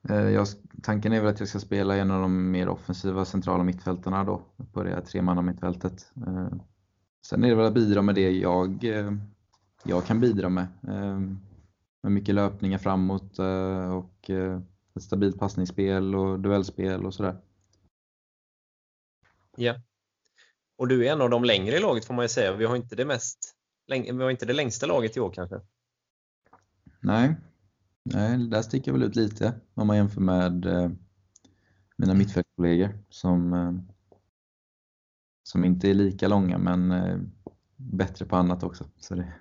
jag, 0.09 0.47
tanken 0.83 1.13
är 1.13 1.21
väl 1.21 1.31
att 1.31 1.41
jag 1.41 1.49
ska 1.49 1.59
spela 1.59 1.97
en 1.97 2.11
av 2.11 2.23
de 2.23 2.51
mer 2.51 2.69
offensiva 2.69 3.25
centrala 3.25 3.65
mittfältarna 3.65 4.25
då 4.25 4.43
på 4.73 4.83
det 4.83 4.91
här 4.91 5.01
tremannamittfältet. 5.01 6.13
Sen 7.27 7.45
är 7.45 7.49
det 7.49 7.55
väl 7.55 7.67
att 7.67 7.75
bidra 7.75 8.03
med 8.03 8.15
det 8.15 8.31
jag, 8.31 8.85
eh, 8.85 9.13
jag 9.85 10.07
kan 10.07 10.21
bidra 10.21 10.49
med. 10.49 10.67
Eh, 10.89 11.21
med 12.03 12.13
mycket 12.13 12.35
löpningar 12.35 12.79
framåt 12.79 13.39
eh, 13.39 13.95
och 13.95 14.31
ett 14.95 15.03
stabilt 15.03 15.39
passningsspel 15.39 16.15
och 16.15 16.41
duellspel 16.41 17.07
och 17.07 17.15
sådär. 17.15 17.37
Ja. 19.57 19.75
Och 20.77 20.89
du 20.89 21.07
är 21.07 21.13
en 21.13 21.21
av 21.21 21.31
de 21.31 21.45
längre 21.45 21.77
i 21.77 21.81
laget 21.81 22.05
får 22.05 22.15
man 22.15 22.25
ju 22.25 22.29
säga. 22.29 22.57
Vi 22.57 22.65
har 22.65 22.77
inte 22.77 22.97
det, 22.97 23.05
mest, 23.05 23.55
vi 23.87 24.23
har 24.23 24.31
inte 24.31 24.47
det 24.47 24.53
längsta 24.53 24.87
laget 24.87 25.17
i 25.17 25.21
år 25.21 25.31
kanske? 25.31 25.61
Nej, 27.01 27.35
Nej 28.03 28.39
där 28.49 28.63
sticker 28.63 28.91
jag 28.91 28.99
väl 28.99 29.09
ut 29.09 29.17
lite 29.17 29.55
om 29.75 29.87
man 29.87 29.97
jämför 29.97 30.21
med 30.21 30.67
mina 31.97 32.15
mittfältskollegor 32.15 32.99
som 33.09 33.53
som 35.43 35.65
inte 35.65 35.91
är 35.91 35.95
lika 35.95 36.29
långa 36.29 36.59
men 36.59 36.91
eh, 36.91 37.19
bättre 37.77 38.27
på 38.27 38.37
annat 38.37 38.63
också. 38.63 38.85
Så 38.97 39.15
det, 39.15 39.33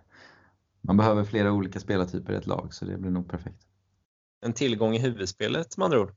man 0.81 0.97
behöver 0.97 1.23
flera 1.23 1.51
olika 1.51 1.79
spelartyper 1.79 2.33
i 2.33 2.35
ett 2.35 2.47
lag 2.47 2.73
så 2.73 2.85
det 2.85 2.97
blir 2.97 3.11
nog 3.11 3.29
perfekt. 3.29 3.67
En 4.41 4.53
tillgång 4.53 4.95
i 4.95 4.99
huvudspelet 4.99 5.77
med 5.77 5.85
andra 5.85 6.01
ord? 6.01 6.15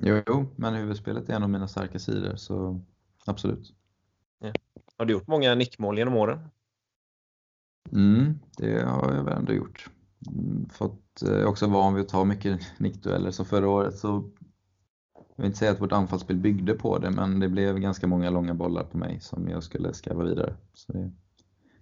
Jo, 0.00 0.54
men 0.56 0.74
huvudspelet 0.74 1.28
är 1.28 1.34
en 1.34 1.42
av 1.42 1.50
mina 1.50 1.68
starka 1.68 1.98
sidor 1.98 2.36
så 2.36 2.80
absolut. 3.26 3.74
Ja. 4.38 4.52
Har 4.96 5.06
du 5.06 5.12
gjort 5.12 5.26
många 5.26 5.54
nickmål 5.54 5.98
genom 5.98 6.16
åren? 6.16 6.48
Mm, 7.92 8.38
det 8.56 8.82
har 8.82 9.14
jag 9.14 9.24
väl 9.24 9.38
ändå 9.38 9.52
gjort. 9.52 9.90
Mm, 10.26 10.68
fått 10.68 11.22
eh, 11.22 11.44
också 11.44 11.66
van 11.66 11.94
vid 11.94 12.02
att 12.02 12.08
ta 12.08 12.24
mycket 12.24 12.60
nickdueller. 12.78 13.30
Så 13.30 13.44
förra 13.44 13.68
året 13.68 13.98
så 13.98 14.30
jag 15.36 15.42
vill 15.42 15.46
inte 15.46 15.58
säga 15.58 15.70
att 15.70 15.80
vårt 15.80 15.92
anfallsspel 15.92 16.36
byggde 16.36 16.74
på 16.74 16.98
det, 16.98 17.10
men 17.10 17.40
det 17.40 17.48
blev 17.48 17.78
ganska 17.78 18.06
många 18.06 18.30
långa 18.30 18.54
bollar 18.54 18.84
på 18.84 18.98
mig 18.98 19.20
som 19.20 19.48
jag 19.48 19.62
skulle 19.62 19.94
skarva 19.94 20.24
vidare. 20.24 20.54
Så 20.74 20.92
det, 20.92 21.10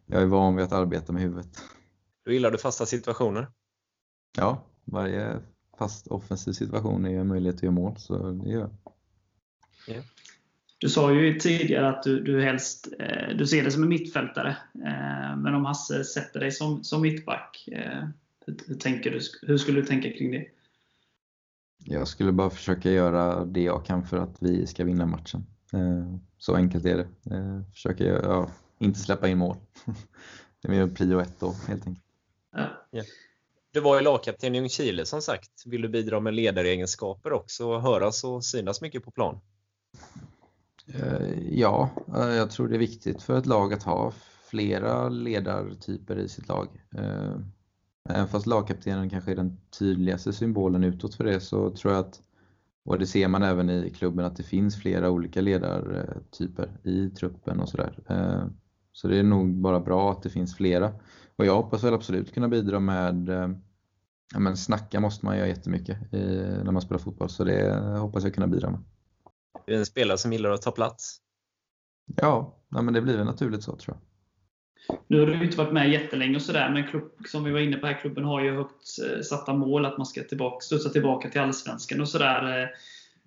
jag 0.06 0.22
är 0.22 0.26
van 0.26 0.56
vid 0.56 0.64
att 0.64 0.72
arbeta 0.72 1.12
med 1.12 1.22
huvudet. 1.22 1.62
Då 2.24 2.32
gillar 2.32 2.50
du 2.50 2.58
fasta 2.58 2.86
situationer? 2.86 3.46
Ja, 4.36 4.62
varje 4.84 5.40
fast 5.78 6.06
offensiv 6.06 6.52
situation 6.52 7.06
är 7.06 7.20
en 7.20 7.28
möjlighet 7.28 7.56
att 7.56 7.62
göra 7.62 7.72
mål, 7.72 7.96
så 7.96 8.30
det 8.30 8.50
gör 8.50 8.60
jag. 8.60 8.70
Ja. 9.86 10.02
Du 10.78 10.88
sa 10.88 11.12
ju 11.12 11.40
tidigare 11.40 11.88
att 11.88 12.02
du, 12.02 12.20
du 12.20 12.42
helst 12.42 12.88
eh, 12.98 13.36
du 13.36 13.46
ser 13.46 13.62
dig 13.62 13.72
som 13.72 13.82
en 13.82 13.88
mittfältare. 13.88 14.56
Eh, 14.74 15.36
men 15.36 15.54
om 15.54 15.64
Hasse 15.64 16.04
sätter 16.04 16.40
dig 16.40 16.52
som, 16.52 16.84
som 16.84 17.02
mittback, 17.02 17.68
eh, 17.72 18.08
hur, 18.46 18.56
hur, 18.66 18.74
tänker 18.74 19.10
du, 19.10 19.20
hur 19.42 19.58
skulle 19.58 19.80
du 19.80 19.86
tänka 19.86 20.12
kring 20.12 20.30
det? 20.30 20.46
Jag 21.84 22.08
skulle 22.08 22.32
bara 22.32 22.50
försöka 22.50 22.90
göra 22.90 23.44
det 23.44 23.62
jag 23.62 23.84
kan 23.84 24.06
för 24.06 24.16
att 24.16 24.36
vi 24.38 24.66
ska 24.66 24.84
vinna 24.84 25.06
matchen. 25.06 25.46
Eh, 25.72 26.16
så 26.38 26.54
enkelt 26.54 26.84
är 26.84 26.96
det. 26.96 27.34
Eh, 27.34 27.60
försöka 27.72 28.04
ja, 28.04 28.48
inte 28.78 28.98
släppa 28.98 29.28
in 29.28 29.38
mål. 29.38 29.56
Det 30.62 30.68
är 30.68 30.72
mer 30.72 30.94
prio 30.94 31.20
ett 31.20 31.40
då, 31.40 31.54
helt 31.68 31.86
enkelt. 31.86 32.04
Ja. 32.52 32.66
Ja. 32.90 33.02
Du 33.72 33.80
var 33.80 33.96
ju 33.96 34.02
lagkapten 34.02 34.54
i 34.54 34.58
Ljungskile 34.58 35.06
som 35.06 35.22
sagt. 35.22 35.66
Vill 35.66 35.82
du 35.82 35.88
bidra 35.88 36.20
med 36.20 36.34
ledaregenskaper 36.34 37.32
också 37.32 37.68
och 37.68 37.82
höras 37.82 38.24
och 38.24 38.44
synas 38.44 38.80
mycket 38.80 39.04
på 39.04 39.10
plan? 39.10 39.40
Eh, 40.94 41.58
ja, 41.58 41.90
jag 42.12 42.50
tror 42.50 42.68
det 42.68 42.74
är 42.74 42.78
viktigt 42.78 43.22
för 43.22 43.38
ett 43.38 43.46
lag 43.46 43.72
att 43.72 43.82
ha 43.82 44.12
flera 44.44 45.08
ledartyper 45.08 46.16
i 46.16 46.28
sitt 46.28 46.48
lag. 46.48 46.68
Även 48.08 48.28
fast 48.28 48.46
lagkaptenen 48.46 49.10
kanske 49.10 49.30
är 49.30 49.36
den 49.36 49.58
tydligaste 49.78 50.32
symbolen 50.32 50.84
utåt 50.84 51.14
för 51.14 51.24
det 51.24 51.40
så 51.40 51.70
tror 51.70 51.92
jag 51.92 52.00
att, 52.00 52.22
och 52.84 52.98
det 52.98 53.06
ser 53.06 53.28
man 53.28 53.42
även 53.42 53.70
i 53.70 53.90
klubben, 53.90 54.24
att 54.24 54.36
det 54.36 54.42
finns 54.42 54.76
flera 54.76 55.10
olika 55.10 55.40
ledartyper 55.40 56.78
i 56.82 57.10
truppen 57.10 57.60
och 57.60 57.68
sådär. 57.68 57.98
Eh, 58.08 58.46
så 58.92 59.08
det 59.08 59.18
är 59.18 59.22
nog 59.22 59.54
bara 59.54 59.80
bra 59.80 60.12
att 60.12 60.22
det 60.22 60.30
finns 60.30 60.56
flera. 60.56 60.92
Och 61.36 61.46
jag 61.46 61.54
hoppas 61.54 61.84
väl 61.84 61.94
absolut 61.94 62.34
kunna 62.34 62.48
bidra 62.48 62.80
med 62.80 63.28
eh, 63.28 63.48
Ja, 64.32 64.40
men 64.40 64.56
snacka 64.56 65.00
måste 65.00 65.24
man 65.24 65.36
göra 65.36 65.48
jättemycket 65.48 65.98
när 66.12 66.72
man 66.72 66.82
spelar 66.82 66.98
fotboll, 66.98 67.30
så 67.30 67.44
det 67.44 67.74
hoppas 67.98 68.24
jag 68.24 68.34
kunna 68.34 68.46
bidra 68.46 68.70
med. 68.70 68.80
Du 69.66 69.74
är 69.74 69.78
en 69.78 69.86
spelare 69.86 70.18
som 70.18 70.32
gillar 70.32 70.50
att 70.50 70.62
ta 70.62 70.70
plats? 70.70 71.20
Ja, 72.16 72.58
men 72.68 72.92
det 72.92 73.00
blir 73.00 73.16
väl 73.16 73.26
naturligt 73.26 73.62
så 73.62 73.76
tror 73.76 73.96
jag. 73.96 74.13
Nu 75.06 75.20
har 75.20 75.26
du 75.26 75.44
inte 75.44 75.56
varit 75.56 75.72
med 75.72 75.90
jättelänge 75.90 76.36
och 76.36 76.42
sådär, 76.42 76.70
men 76.70 76.88
klubb, 76.88 77.12
som 77.26 77.44
vi 77.44 77.50
var 77.50 77.60
inne 77.60 77.76
på 77.76 77.86
här, 77.86 78.00
klubben 78.00 78.24
har 78.24 78.40
ju 78.40 78.56
högt 78.56 78.98
eh, 79.04 79.22
satta 79.22 79.54
mål 79.54 79.86
att 79.86 79.98
man 79.98 80.06
ska 80.06 80.22
tillbaka, 80.22 80.60
studsa 80.60 80.88
tillbaka 80.88 81.30
till 81.30 81.40
Allsvenskan 81.40 82.00
och 82.00 82.08
sådär. 82.08 82.62
Eh, 82.62 82.68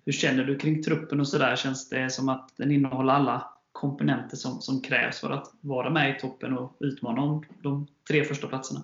hur 0.04 0.12
känner 0.12 0.44
du 0.44 0.58
kring 0.58 0.82
truppen 0.82 1.20
och 1.20 1.28
sådär? 1.28 1.56
Känns 1.56 1.88
det 1.88 2.10
som 2.12 2.28
att 2.28 2.52
den 2.56 2.70
innehåller 2.70 3.12
alla 3.12 3.50
komponenter 3.72 4.36
som, 4.36 4.60
som 4.60 4.80
krävs 4.80 5.20
för 5.20 5.30
att 5.30 5.52
vara 5.60 5.90
med 5.90 6.16
i 6.16 6.20
toppen 6.20 6.58
och 6.58 6.76
utmana 6.80 7.22
om 7.22 7.44
de 7.62 7.86
tre 8.08 8.24
första 8.24 8.46
platserna? 8.46 8.82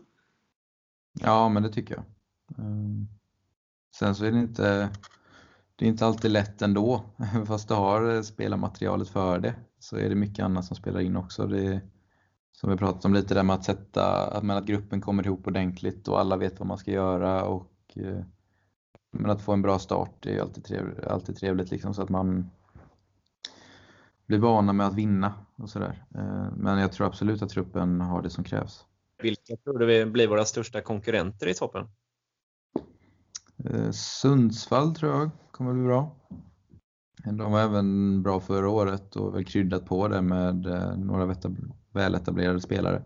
Ja, 1.21 1.49
men 1.49 1.63
det 1.63 1.69
tycker 1.69 1.95
jag. 1.95 2.05
Ehm, 2.59 3.09
sen 3.97 4.15
så 4.15 4.25
är 4.25 4.33
det 4.33 4.39
inte, 4.39 4.91
det 5.77 5.85
är 5.85 5.89
inte 5.89 6.07
alltid 6.07 6.31
lätt 6.31 6.63
ändå. 6.63 7.05
Även 7.35 7.47
Fast 7.47 7.69
du 7.69 7.75
har 7.75 8.15
eh, 8.15 8.23
spelarmaterialet 8.23 9.09
för 9.09 9.39
det 9.39 9.55
så 9.79 9.97
är 9.97 10.09
det 10.09 10.15
mycket 10.15 10.45
annat 10.45 10.65
som 10.65 10.77
spelar 10.77 11.01
in 11.01 11.17
också. 11.17 11.47
Det, 11.47 11.81
som 12.61 12.71
vi 12.71 12.77
pratat 12.77 13.05
om 13.05 13.14
lite 13.14 13.35
där 13.35 13.43
med 13.43 13.55
att 13.55 13.64
sätta, 13.64 14.27
att, 14.27 14.51
att 14.51 14.67
gruppen 14.67 15.01
kommer 15.01 15.27
ihop 15.27 15.47
ordentligt 15.47 16.09
och 16.09 16.21
alla 16.21 16.37
vet 16.37 16.59
vad 16.59 16.69
man 16.69 16.79
ska 16.79 16.90
göra 16.90 17.45
och 17.45 17.73
eh, 17.97 18.25
men 19.14 19.31
att 19.31 19.43
få 19.43 19.53
en 19.53 19.62
bra 19.62 19.79
start 19.79 20.27
är 20.27 20.40
alltid 20.40 20.64
trevligt, 20.64 21.05
alltid 21.05 21.37
trevligt 21.37 21.71
liksom, 21.71 21.95
så 21.95 22.03
att 22.03 22.09
man 22.09 22.51
blir 24.27 24.38
vana 24.38 24.73
med 24.73 24.87
att 24.87 24.95
vinna 24.95 25.35
och 25.57 25.71
sådär. 25.71 26.05
Eh, 26.14 26.47
men 26.57 26.79
jag 26.79 26.93
tror 26.93 27.07
absolut 27.07 27.43
att 27.43 27.49
truppen 27.49 28.01
har 28.01 28.23
det 28.23 28.31
som 28.31 28.45
krävs. 28.45 28.85
Vilka 29.23 29.57
tror 29.57 29.79
du 29.79 30.07
blir 30.07 30.29
våra 30.29 30.45
största 30.45 30.81
konkurrenter 30.81 31.47
i 31.47 31.55
toppen? 31.55 31.88
Eh, 33.64 33.90
Sundsvall 33.90 34.95
tror 34.95 35.12
jag 35.12 35.31
kommer 35.51 35.73
bli 35.73 35.83
bra. 35.83 36.17
De 37.25 37.53
var 37.53 37.61
även 37.61 38.23
bra 38.23 38.41
förra 38.41 38.69
året 38.69 39.17
och 39.17 39.35
väl 39.35 39.45
kryddat 39.45 39.87
på 39.87 40.09
det 40.09 40.23
med 40.23 40.67
eh, 40.67 40.97
några 40.97 41.35
väletablerade 41.93 42.61
spelare. 42.61 43.03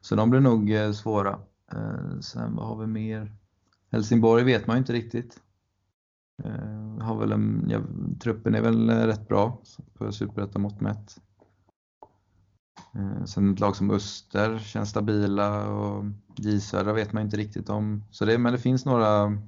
Så 0.00 0.16
de 0.16 0.30
blir 0.30 0.40
nog 0.40 0.72
eh, 0.72 0.92
svåra. 0.92 1.38
Eh, 1.72 2.20
sen 2.20 2.56
vad 2.56 2.66
har 2.66 2.76
vi 2.76 2.86
mer? 2.86 3.32
Helsingborg 3.90 4.44
vet 4.44 4.66
man 4.66 4.76
ju 4.76 4.78
inte 4.78 4.92
riktigt. 4.92 5.40
Har 7.00 7.18
väl 7.18 7.32
en, 7.32 7.66
ja, 7.68 7.80
truppen 8.20 8.54
är 8.54 8.60
väl 8.60 8.90
rätt 8.90 9.28
bra 9.28 9.58
på 9.94 10.12
superettan-mått 10.12 10.80
mätt. 10.80 11.20
Sen 13.26 13.52
ett 13.52 13.60
lag 13.60 13.76
som 13.76 13.90
Öster 13.90 14.58
känns 14.58 14.90
stabila 14.90 15.68
och 15.68 16.04
J 16.36 16.60
Södra 16.60 16.92
vet 16.92 17.12
man 17.12 17.22
inte 17.22 17.36
riktigt 17.36 17.68
om. 17.68 18.04
Så 18.10 18.24
det, 18.24 18.38
men 18.38 18.52
det 18.52 18.58
finns 18.58 18.84
några 18.84 19.38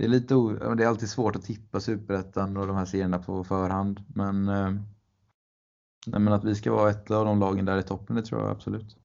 det 0.00 0.06
är, 0.06 0.08
lite, 0.08 0.34
det 0.76 0.84
är 0.84 0.88
alltid 0.88 1.10
svårt 1.10 1.36
att 1.36 1.44
tippa 1.44 1.80
superettan 1.80 2.56
och 2.56 2.66
de 2.66 2.76
här 2.76 2.84
serierna 2.84 3.18
på 3.18 3.44
förhand. 3.44 4.04
Men 4.14 4.50
Nej, 6.06 6.20
men 6.20 6.32
att 6.32 6.44
vi 6.44 6.54
ska 6.54 6.72
vara 6.72 6.90
ett 6.90 7.10
av 7.10 7.24
de 7.24 7.40
lagen 7.40 7.64
där 7.64 7.78
i 7.78 7.82
toppen, 7.82 8.16
det 8.16 8.22
tror 8.22 8.40
jag 8.40 8.50
absolut. 8.50 8.96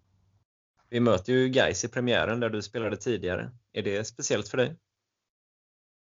Vi 0.90 1.00
möter 1.00 1.34
ju 1.34 1.50
Gais 1.50 1.84
i 1.84 1.88
premiären 1.88 2.40
där 2.40 2.50
du 2.50 2.62
spelade 2.62 2.98
tidigare. 2.98 3.52
Är 3.74 3.84
det 3.84 4.08
speciellt 4.08 4.48
för 4.48 4.58
dig? 4.58 4.76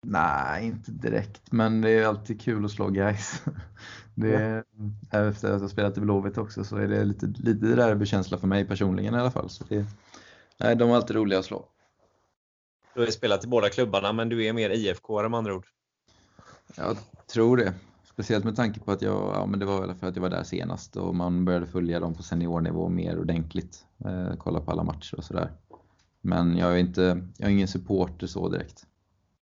Nej, 0.07 0.67
inte 0.67 0.91
direkt, 0.91 1.53
men 1.53 1.81
det 1.81 1.91
är 1.91 2.07
alltid 2.07 2.41
kul 2.41 2.65
att 2.65 2.71
slå 2.71 2.89
Gais. 2.89 3.43
Det 4.15 4.35
är, 4.35 4.65
ja. 5.11 5.29
Efter 5.29 5.53
att 5.53 5.61
ha 5.61 5.69
spelat 5.69 5.99
i 5.99 6.01
Blåvitt 6.01 6.39
också 6.39 6.65
så 6.65 6.77
är 6.77 6.89
det 6.89 7.05
lite, 7.05 7.27
lite 7.27 7.67
derbykänsla 7.67 8.39
för 8.39 8.47
mig 8.47 8.65
personligen 8.65 9.15
i 9.15 9.19
alla 9.19 9.31
fall. 9.31 9.51
Så 9.51 9.65
det, 9.69 9.87
nej, 10.61 10.77
de 10.77 10.91
är 10.91 10.95
alltid 10.95 11.17
roliga 11.17 11.39
att 11.39 11.45
slå. 11.45 11.69
Du 12.99 13.03
har 13.03 13.07
ju 13.07 13.13
spelat 13.13 13.45
i 13.45 13.49
båda 13.49 13.69
klubbarna, 13.69 14.13
men 14.13 14.29
du 14.29 14.45
är 14.45 14.53
mer 14.53 14.71
IFK 14.71 15.29
med 15.29 15.39
andra 15.39 15.55
ord? 15.55 15.67
Jag 16.77 16.97
tror 17.27 17.57
det. 17.57 17.75
Speciellt 18.05 18.45
med 18.45 18.57
tanke 18.57 18.81
på 18.81 18.93
att 18.93 19.03
jag, 19.03 19.35
ja 19.35 19.47
men 19.47 19.61
det 19.61 19.67
var 19.67 19.87
väl 19.87 19.95
för 19.95 20.07
att 20.07 20.17
jag 20.17 20.23
var 20.23 20.31
där 20.31 20.43
senast 20.43 20.97
och 20.97 21.15
man 21.15 21.45
började 21.45 21.67
följa 21.67 22.01
dem 22.01 22.15
på 22.15 22.23
seniornivå 22.23 22.89
mer 22.89 23.19
ordentligt. 23.19 23.87
Eh, 24.05 24.37
kolla 24.39 24.61
på 24.61 24.71
alla 24.71 24.85
matcher 24.85 25.15
och 25.15 25.25
sådär. 25.25 25.53
Men 26.21 26.57
jag 26.57 26.73
är, 26.73 26.77
inte, 26.77 27.29
jag 27.37 27.49
är 27.49 27.53
ingen 27.53 27.69
supporter 27.69 28.27
så 28.27 28.49
direkt. 28.49 28.87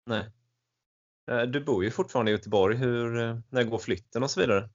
Nej. 0.06 0.30
Eh, 1.30 1.42
du 1.42 1.64
bor 1.64 1.84
ju 1.84 1.90
fortfarande 1.90 2.30
i 2.30 2.34
Göteborg. 2.34 2.76
Hur, 2.76 3.18
eh, 3.18 3.38
när 3.50 3.64
går 3.64 3.78
flytten 3.78 4.22
och 4.22 4.30
så 4.30 4.40
vidare? 4.40 4.68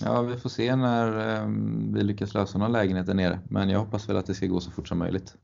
Ja, 0.00 0.22
vi 0.22 0.36
får 0.36 0.50
se 0.50 0.76
när 0.76 1.36
eh, 1.36 1.48
vi 1.94 2.02
lyckas 2.02 2.34
lösa 2.34 2.58
någon 2.58 2.72
lägenhet 2.72 3.06
där 3.06 3.14
nere. 3.14 3.40
Men 3.50 3.68
jag 3.68 3.78
hoppas 3.78 4.08
väl 4.08 4.16
att 4.16 4.26
det 4.26 4.34
ska 4.34 4.46
gå 4.46 4.60
så 4.60 4.70
fort 4.70 4.88
som 4.88 4.98
möjligt. 4.98 5.36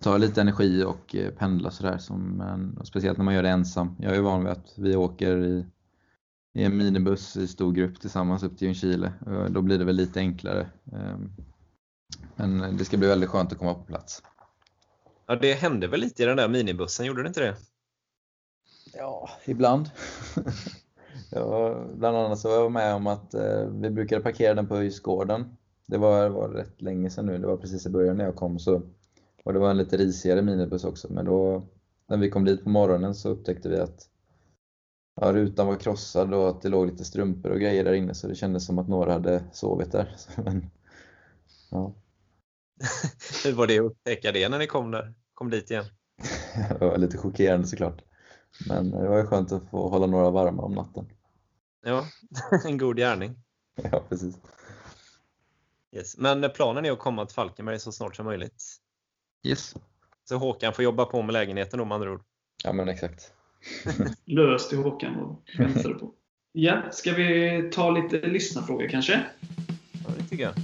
Tar 0.00 0.18
lite 0.18 0.40
energi 0.40 0.84
och 0.84 1.16
pendla 1.38 1.70
sådär, 1.70 1.98
som, 1.98 2.42
speciellt 2.84 3.18
när 3.18 3.24
man 3.24 3.34
gör 3.34 3.42
det 3.42 3.48
ensam. 3.48 3.96
Jag 3.98 4.16
är 4.16 4.20
van 4.20 4.44
vid 4.44 4.52
att 4.52 4.72
vi 4.76 4.96
åker 4.96 5.36
i 5.44 5.66
i 6.56 6.64
en 6.64 6.76
minibuss 6.76 7.36
i 7.36 7.46
stor 7.46 7.72
grupp 7.72 8.00
tillsammans 8.00 8.42
upp 8.42 8.58
till 8.58 8.66
Ljungskile. 8.66 9.12
Då 9.50 9.62
blir 9.62 9.78
det 9.78 9.84
väl 9.84 9.96
lite 9.96 10.20
enklare. 10.20 10.66
Ehm, 10.92 11.32
men 12.36 12.76
det 12.76 12.84
ska 12.84 12.96
bli 12.96 13.08
väldigt 13.08 13.30
skönt 13.30 13.52
att 13.52 13.58
komma 13.58 13.74
på 13.74 13.82
plats. 13.82 14.22
Ja, 15.26 15.36
det 15.36 15.52
hände 15.52 15.86
väl 15.86 16.00
lite 16.00 16.22
i 16.22 16.26
den 16.26 16.36
där 16.36 16.48
minibussen, 16.48 17.06
gjorde 17.06 17.22
det 17.22 17.28
inte 17.28 17.40
det? 17.40 17.56
Ja, 18.94 19.30
ibland. 19.44 19.90
var, 21.30 21.94
bland 21.94 22.16
annat 22.16 22.38
så 22.38 22.48
var 22.48 22.56
jag 22.56 22.72
med 22.72 22.94
om 22.94 23.06
att 23.06 23.34
eh, 23.34 23.66
vi 23.70 23.90
brukade 23.90 24.22
parkera 24.22 24.54
den 24.54 24.66
på 24.66 24.76
Öjsgården. 24.76 25.56
Det 25.86 25.98
var, 25.98 26.28
var 26.28 26.48
rätt 26.48 26.82
länge 26.82 27.10
sedan 27.10 27.26
nu, 27.26 27.38
det 27.38 27.46
var 27.46 27.56
precis 27.56 27.86
i 27.86 27.90
början 27.90 28.16
när 28.16 28.24
jag 28.24 28.36
kom. 28.36 28.58
Så, 28.58 28.82
och 29.46 29.52
det 29.52 29.58
var 29.58 29.70
en 29.70 29.78
lite 29.78 29.96
risigare 29.96 30.42
minibuss 30.42 30.84
också, 30.84 31.12
men 31.12 31.24
då 31.24 31.66
när 32.08 32.16
vi 32.16 32.30
kom 32.30 32.44
dit 32.44 32.64
på 32.64 32.70
morgonen 32.70 33.14
så 33.14 33.28
upptäckte 33.28 33.68
vi 33.68 33.80
att 33.80 34.08
ja, 35.20 35.32
rutan 35.32 35.66
var 35.66 35.76
krossad 35.76 36.34
och 36.34 36.48
att 36.48 36.62
det 36.62 36.68
låg 36.68 36.86
lite 36.86 37.04
strumpor 37.04 37.50
och 37.50 37.60
grejer 37.60 37.84
där 37.84 37.92
inne 37.92 38.14
så 38.14 38.28
det 38.28 38.34
kändes 38.34 38.66
som 38.66 38.78
att 38.78 38.88
några 38.88 39.12
hade 39.12 39.44
sovit 39.52 39.92
där. 39.92 40.16
Men, 40.44 40.70
ja. 41.70 41.94
Hur 43.44 43.52
var 43.52 43.66
det 43.66 43.78
att 43.78 43.84
upptäcka 43.84 44.32
det 44.32 44.48
när 44.48 44.58
ni 44.58 44.66
kom, 44.66 44.90
där, 44.90 45.14
kom 45.34 45.50
dit 45.50 45.70
igen? 45.70 45.84
det 46.78 46.86
var 46.86 46.98
lite 46.98 47.18
chockerande 47.18 47.66
såklart. 47.66 48.02
Men 48.68 48.90
det 48.90 49.08
var 49.08 49.18
ju 49.18 49.26
skönt 49.26 49.52
att 49.52 49.70
få 49.70 49.88
hålla 49.88 50.06
några 50.06 50.30
varma 50.30 50.62
om 50.62 50.72
natten. 50.72 51.06
Ja, 51.84 52.04
en 52.64 52.78
god 52.78 52.96
gärning. 52.96 53.36
Ja, 53.82 54.02
precis. 54.08 54.36
Yes. 55.92 56.18
Men 56.18 56.50
planen 56.54 56.84
är 56.84 56.92
att 56.92 56.98
komma 56.98 57.26
till 57.26 57.34
Falkenberg 57.34 57.78
så 57.78 57.92
snart 57.92 58.16
som 58.16 58.26
möjligt? 58.26 58.80
Yes. 59.46 59.74
Så 60.28 60.36
Håkan 60.36 60.72
får 60.72 60.84
jobba 60.84 61.04
på 61.04 61.22
med 61.22 61.32
lägenheten 61.32 61.88
med 61.88 61.92
andra 61.92 62.12
ord? 62.12 62.20
Ja, 62.64 62.72
men 62.72 62.88
exakt. 62.88 63.32
Löst 64.24 64.72
i 64.72 64.76
Håkan 64.76 65.16
och 65.16 65.42
väntade 65.58 65.94
på. 65.94 66.12
Ja, 66.52 66.82
ska 66.92 67.12
vi 67.12 67.70
ta 67.72 67.90
lite 67.90 68.26
lyssnarfrågor 68.26 68.88
kanske? 68.88 69.22
Ja, 69.92 70.10
det 70.18 70.24
tycker 70.28 70.44
jag. 70.44 70.54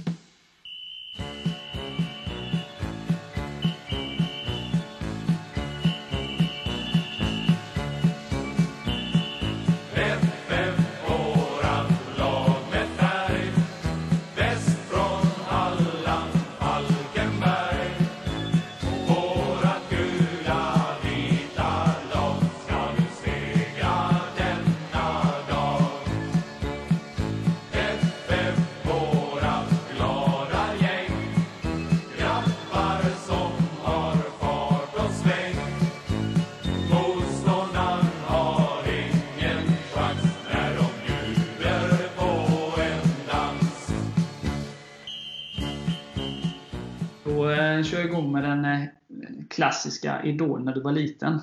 Klassiska 49.53 50.23
Idol 50.23 50.63
när 50.63 50.73
du 50.73 50.81
var 50.81 50.91
liten. 50.91 51.33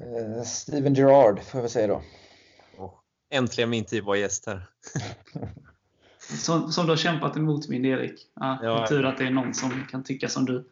Eh, 0.00 0.42
Steven 0.44 0.94
Gerrard 0.94 1.40
får 1.42 1.58
jag 1.58 1.62
väl 1.62 1.70
säga 1.70 1.86
då. 1.86 2.02
Äntligen 3.30 3.70
min 3.70 3.84
tid 3.84 4.04
var 4.04 4.14
gäst 4.16 4.46
här. 4.46 4.62
Som, 6.18 6.72
som 6.72 6.86
du 6.86 6.92
har 6.92 6.96
kämpat 6.96 7.36
emot 7.36 7.68
min 7.68 7.84
Erik. 7.84 8.30
Ja, 8.34 8.58
Ja. 8.62 8.86
tur 8.88 9.04
att 9.04 9.18
det 9.18 9.24
är 9.26 9.30
någon 9.30 9.54
som 9.54 9.70
kan 9.90 10.04
tycka 10.04 10.28
som 10.28 10.44
du. 10.44 10.68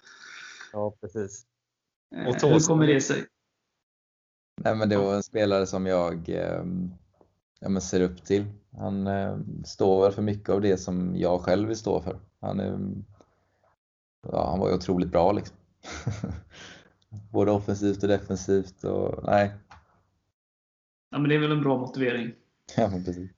Ja, 0.73 0.95
precis. 1.01 1.47
Eh, 2.17 2.27
Och 2.27 2.35
Hur 2.51 2.67
kommer 2.67 2.87
det 2.87 3.01
sig? 3.01 3.25
Nej, 4.63 4.75
men 4.75 4.89
det 4.89 4.97
var 4.97 5.15
en 5.15 5.23
spelare 5.23 5.67
som 5.67 5.87
jag 5.87 6.29
eh, 6.29 6.65
ja, 7.61 7.69
men 7.69 7.81
ser 7.83 8.01
upp 8.01 8.25
till. 8.25 8.45
Han 8.79 9.07
eh, 9.07 9.39
står 9.65 10.03
väl 10.03 10.13
för 10.13 10.23
mycket 10.23 10.49
av 10.49 10.61
det 10.61 10.77
som 10.79 11.17
jag 11.17 11.41
själv 11.41 11.69
vill 11.69 11.77
stå 11.79 12.01
för. 12.01 12.21
Han, 12.41 12.61
är, 12.61 12.79
ja, 14.33 14.51
han 14.51 14.59
var 14.61 14.69
ju 14.69 14.75
otroligt 14.75 15.11
bra 15.11 15.33
liksom. 15.33 15.57
Både 17.33 17.51
offensivt 17.51 18.03
och 18.03 18.09
defensivt. 18.09 18.85
Och, 18.85 19.25
nej, 19.25 19.53
Ja, 21.11 21.19
men 21.19 21.29
det 21.29 21.35
är 21.35 21.39
väl 21.39 21.53
en 21.53 21.63
bra 21.63 21.79
motivering. 21.79 22.33
ja, 22.77 22.89
men 22.89 23.05
precis. 23.05 23.31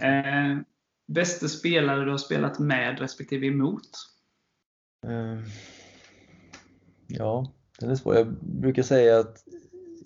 Eh, 0.00 0.58
bästa 1.06 1.48
spelare 1.48 2.04
du 2.04 2.10
har 2.10 2.18
spelat 2.18 2.58
med 2.58 2.98
respektive 2.98 3.46
emot? 3.46 3.88
Eh, 5.06 5.38
Ja, 7.06 7.52
den 7.78 7.90
är 7.90 7.94
svår. 7.94 8.14
Jag 8.14 8.34
brukar 8.40 8.82
säga 8.82 9.18
att 9.18 9.44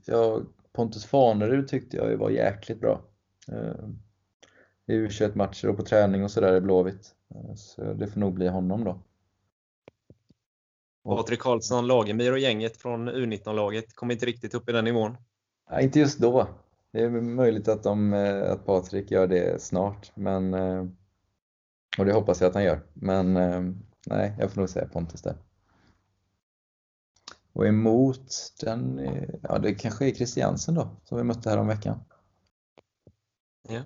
jag, 0.04 0.46
Pontus 0.72 1.04
Farnerud 1.04 1.68
tyckte 1.68 1.96
jag 1.96 2.16
var 2.16 2.30
jäkligt 2.30 2.80
bra. 2.80 3.02
Eh, 3.48 3.88
I 4.86 4.92
U21-matcher 4.92 5.68
och 5.68 5.76
på 5.76 5.82
träning 5.82 6.24
och 6.24 6.30
sådär 6.30 6.56
i 6.56 6.60
Blåvitt. 6.60 7.14
Eh, 7.34 7.54
Så 7.54 7.92
det 7.92 8.06
får 8.06 8.20
nog 8.20 8.34
bli 8.34 8.48
honom 8.48 8.84
då. 8.84 9.02
Patrik 11.04 11.40
Karlsson, 11.40 11.86
Lagemyr 11.86 12.32
och 12.32 12.38
gänget 12.38 12.76
från 12.76 13.08
U19-laget 13.10 13.94
kom 13.94 14.10
inte 14.10 14.26
riktigt 14.26 14.54
upp 14.54 14.68
i 14.68 14.72
den 14.72 14.84
nivån. 14.84 15.16
ja, 15.70 15.80
inte 15.80 15.98
just 16.00 16.18
då. 16.18 16.48
Det 16.92 17.00
är 17.02 17.10
möjligt 17.10 17.68
att, 17.68 17.82
de, 17.82 18.12
eh, 18.12 18.52
att 18.52 18.66
Patrik 18.66 19.10
gör 19.10 19.26
det 19.26 19.62
snart. 19.62 20.12
Men, 20.14 20.54
eh, 20.54 20.84
och 21.98 22.04
det 22.04 22.12
hoppas 22.12 22.40
jag 22.40 22.48
att 22.48 22.54
han 22.54 22.64
gör. 22.64 22.80
Men 22.94 23.36
eh, 23.36 23.60
nej, 24.06 24.36
jag 24.38 24.52
får 24.52 24.60
nog 24.60 24.68
säga 24.70 24.88
Pontus 24.88 25.22
där. 25.22 25.36
Och 27.52 27.66
emot 27.66 28.32
den, 28.60 29.00
ja 29.42 29.58
det 29.58 29.74
kanske 29.74 30.06
är 30.06 30.14
Christiansen 30.14 30.74
då, 30.74 30.88
som 31.04 31.18
vi 31.18 31.24
mötte 31.24 31.50
här 31.50 31.58
om 31.58 31.66
veckan. 31.66 32.00
Ja, 33.68 33.82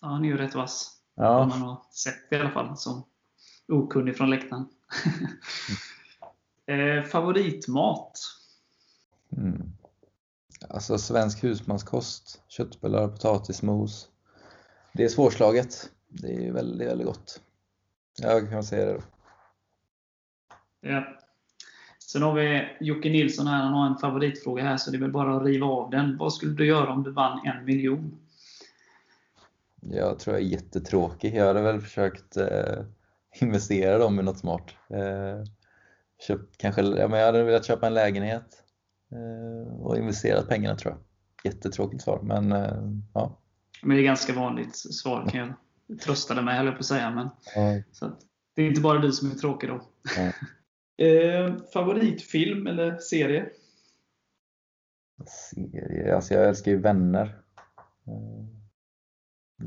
han 0.00 0.24
är 0.24 0.28
ju 0.28 0.36
rätt 0.36 0.54
vass. 0.54 1.00
Om 1.16 1.24
Ja, 1.24 1.46
man 1.46 1.60
har 1.60 1.82
sett 1.90 2.32
i 2.32 2.36
alla 2.36 2.50
fall. 2.50 2.76
Som 2.76 3.04
okunnig 3.68 4.16
från 4.16 4.30
läktaren. 4.30 4.68
Eh, 6.66 7.02
favoritmat? 7.02 8.18
mm. 9.36 9.72
Alltså 10.68 10.98
svensk 10.98 11.44
husmanskost, 11.44 12.42
köttbullar, 12.48 13.08
potatismos. 13.08 14.08
Det 14.92 15.04
är 15.04 15.08
svårslaget. 15.08 15.90
Det 16.08 16.46
är 16.46 16.52
väldigt, 16.52 16.88
väldigt 16.88 17.06
gott. 17.06 17.40
Jag 18.22 18.50
kan 18.50 18.64
säga 18.64 18.86
det 18.86 18.92
då. 18.92 19.02
Ja. 20.80 21.04
Sen 21.98 22.22
har 22.22 22.34
vi 22.34 22.68
Jocke 22.80 23.08
Nilsson 23.08 23.46
här. 23.46 23.62
Han 23.62 23.72
har 23.72 23.86
en 23.86 23.98
favoritfråga 23.98 24.62
här, 24.62 24.76
så 24.76 24.90
det 24.90 24.96
är 24.96 25.00
väl 25.00 25.12
bara 25.12 25.36
att 25.36 25.42
riva 25.42 25.66
av 25.66 25.90
den. 25.90 26.18
Vad 26.18 26.32
skulle 26.32 26.52
du 26.52 26.66
göra 26.66 26.92
om 26.92 27.02
du 27.02 27.10
vann 27.10 27.46
en 27.46 27.64
miljon? 27.64 28.18
Jag 29.80 30.18
tror 30.18 30.36
jag 30.36 30.44
är 30.44 30.48
jättetråkig. 30.48 31.34
Jag 31.34 31.46
hade 31.46 31.62
väl 31.62 31.80
försökt 31.80 32.36
eh, 32.36 32.84
investera 33.40 33.98
dem 33.98 34.20
i 34.20 34.22
något 34.22 34.38
smart. 34.38 34.74
Eh, 34.88 35.44
köpt, 36.18 36.56
kanske, 36.58 36.82
ja, 36.82 37.08
men 37.08 37.18
jag 37.18 37.26
hade 37.26 37.42
velat 37.44 37.64
köpa 37.66 37.86
en 37.86 37.94
lägenhet 37.94 38.62
eh, 39.12 39.74
och 39.80 39.98
investerat 39.98 40.48
pengarna 40.48 40.76
tror 40.76 40.92
jag. 40.94 41.02
Jättetråkigt 41.52 42.02
svar, 42.02 42.20
men 42.22 42.52
eh, 42.52 42.82
ja. 43.14 43.38
Men 43.82 43.96
det 43.96 44.02
är 44.02 44.04
ganska 44.04 44.32
vanligt 44.32 44.76
svar 44.76 45.28
kan 45.28 45.40
jag 45.88 46.00
trösta 46.00 46.34
dig 46.34 46.44
med, 46.44 46.56
höll 46.56 46.66
jag 46.66 46.74
på 46.74 46.80
att 46.80 46.86
säga. 46.86 47.10
Men, 47.10 47.28
Ja. 47.54 47.82
så 47.92 48.06
att, 48.06 48.20
det 48.54 48.62
är 48.62 48.66
inte 48.68 48.80
bara 48.80 48.98
du 48.98 49.12
som 49.12 49.30
är 49.30 49.34
tråkig 49.34 49.68
då. 49.68 49.80
Ja. 50.16 50.32
eh, 51.06 51.56
favoritfilm 51.72 52.66
eller 52.66 52.98
serie? 52.98 53.48
Serie, 55.26 56.14
alltså 56.16 56.34
jag 56.34 56.48
älskar 56.48 56.70
ju 56.70 56.78
Vänner. 56.78 57.38
Eh, 58.06 58.44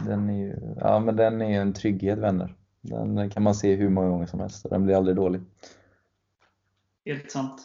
Den 0.05 0.29
är 0.29 0.37
ju, 0.37 0.75
ja 0.79 0.99
men 0.99 1.15
den 1.15 1.41
är 1.41 1.61
en 1.61 1.73
trygghet, 1.73 2.19
Vänner. 2.19 2.55
Den 2.81 3.29
kan 3.29 3.43
man 3.43 3.55
se 3.55 3.75
hur 3.75 3.89
många 3.89 4.09
gånger 4.09 4.25
som 4.25 4.39
helst 4.39 4.65
och 4.65 4.71
den 4.71 4.85
blir 4.85 4.95
aldrig 4.95 5.15
dålig. 5.15 5.41
Helt 7.09 7.31
sant. 7.31 7.61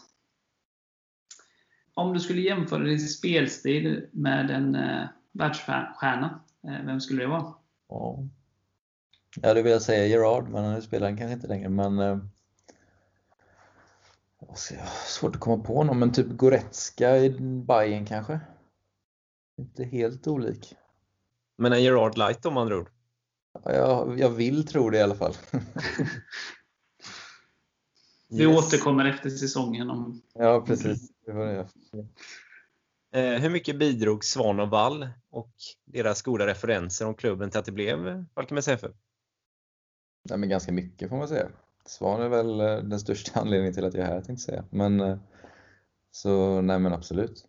Om 1.95 2.13
du 2.13 2.21
skulle 2.21 2.41
jämföra 2.41 2.83
din 2.83 3.01
spelstil 3.01 4.07
med 4.13 4.51
en 4.51 4.75
eh, 4.75 5.07
världsstjärna, 5.33 6.41
eh, 6.69 6.87
vem 6.87 7.01
skulle 7.01 7.23
det 7.23 7.29
vara? 7.29 7.55
Ja. 7.89 8.19
Jag 9.41 9.49
hade 9.49 9.63
velat 9.63 9.83
säga 9.83 10.07
Gerard, 10.07 10.49
men 10.49 10.75
nu 10.75 10.83
spelar 10.83 11.07
han 11.07 11.17
kanske 11.17 11.33
inte 11.35 11.47
längre. 11.47 11.69
Men 11.69 11.99
eh, 11.99 12.19
svårt 15.07 15.35
att 15.35 15.41
komma 15.41 15.65
på 15.65 15.85
någon, 15.85 15.99
men 15.99 16.13
typ 16.13 16.29
Goretzka 16.29 17.17
i 17.17 17.31
Bayern 17.41 18.07
kanske? 18.07 18.41
Inte 19.59 19.85
helt 19.85 20.27
olik. 20.27 20.75
Men 21.59 21.73
en 21.73 21.83
Gerard 21.83 22.19
Light 22.19 22.47
om 22.47 22.57
andra 22.57 22.79
ord. 22.79 22.91
Ja, 23.65 23.73
Jag, 23.73 24.19
jag 24.21 24.31
vill 24.31 24.67
tro 24.67 24.91
det 24.91 24.99
i 24.99 25.03
alla 25.03 25.15
fall. 25.15 25.35
Vi 28.39 28.45
Yes. 28.45 28.59
återkommer 28.59 29.05
efter 29.05 29.31
säsongen. 29.31 29.91
Om, 29.91 30.23
Ja, 30.35 30.65
precis. 30.67 31.13
Det 31.27 31.33
var 31.33 31.47
det. 31.47 31.67
Eh, 33.21 33.41
hur 33.41 33.51
mycket 33.51 33.79
bidrog 33.79 34.25
Svan 34.25 34.61
och 34.61 34.71
Wall 34.71 35.09
och 35.31 35.53
deras 35.85 36.23
goda 36.23 36.47
referenser 36.47 37.07
om 37.07 37.15
klubben 37.15 37.51
till 37.51 37.59
att 37.59 37.65
det 37.65 37.73
blev 37.73 38.25
Falkenbergs 38.35 38.69
FF? 38.69 38.91
Nej, 40.31 40.39
men 40.39 40.49
ganska 40.49 40.73
mycket 40.73 41.09
får 41.09 41.17
man 41.17 41.29
säga. 41.29 41.49
Svan 41.87 42.23
är 42.23 42.29
väl 42.29 42.61
eh, 42.61 42.77
den 42.77 43.01
största 43.01 43.41
anledningen 43.41 43.75
till 43.75 43.85
att 43.85 43.95
jag 43.95 44.03
är 44.07 44.13
här 44.13 44.15
tänkte 44.21 44.33
jag 44.33 44.41
säga. 44.41 44.65
Men 44.71 45.01
eh, 45.01 45.19
så 46.11 46.61
nej 46.61 46.79
men 46.79 46.93
absolut. 46.93 47.47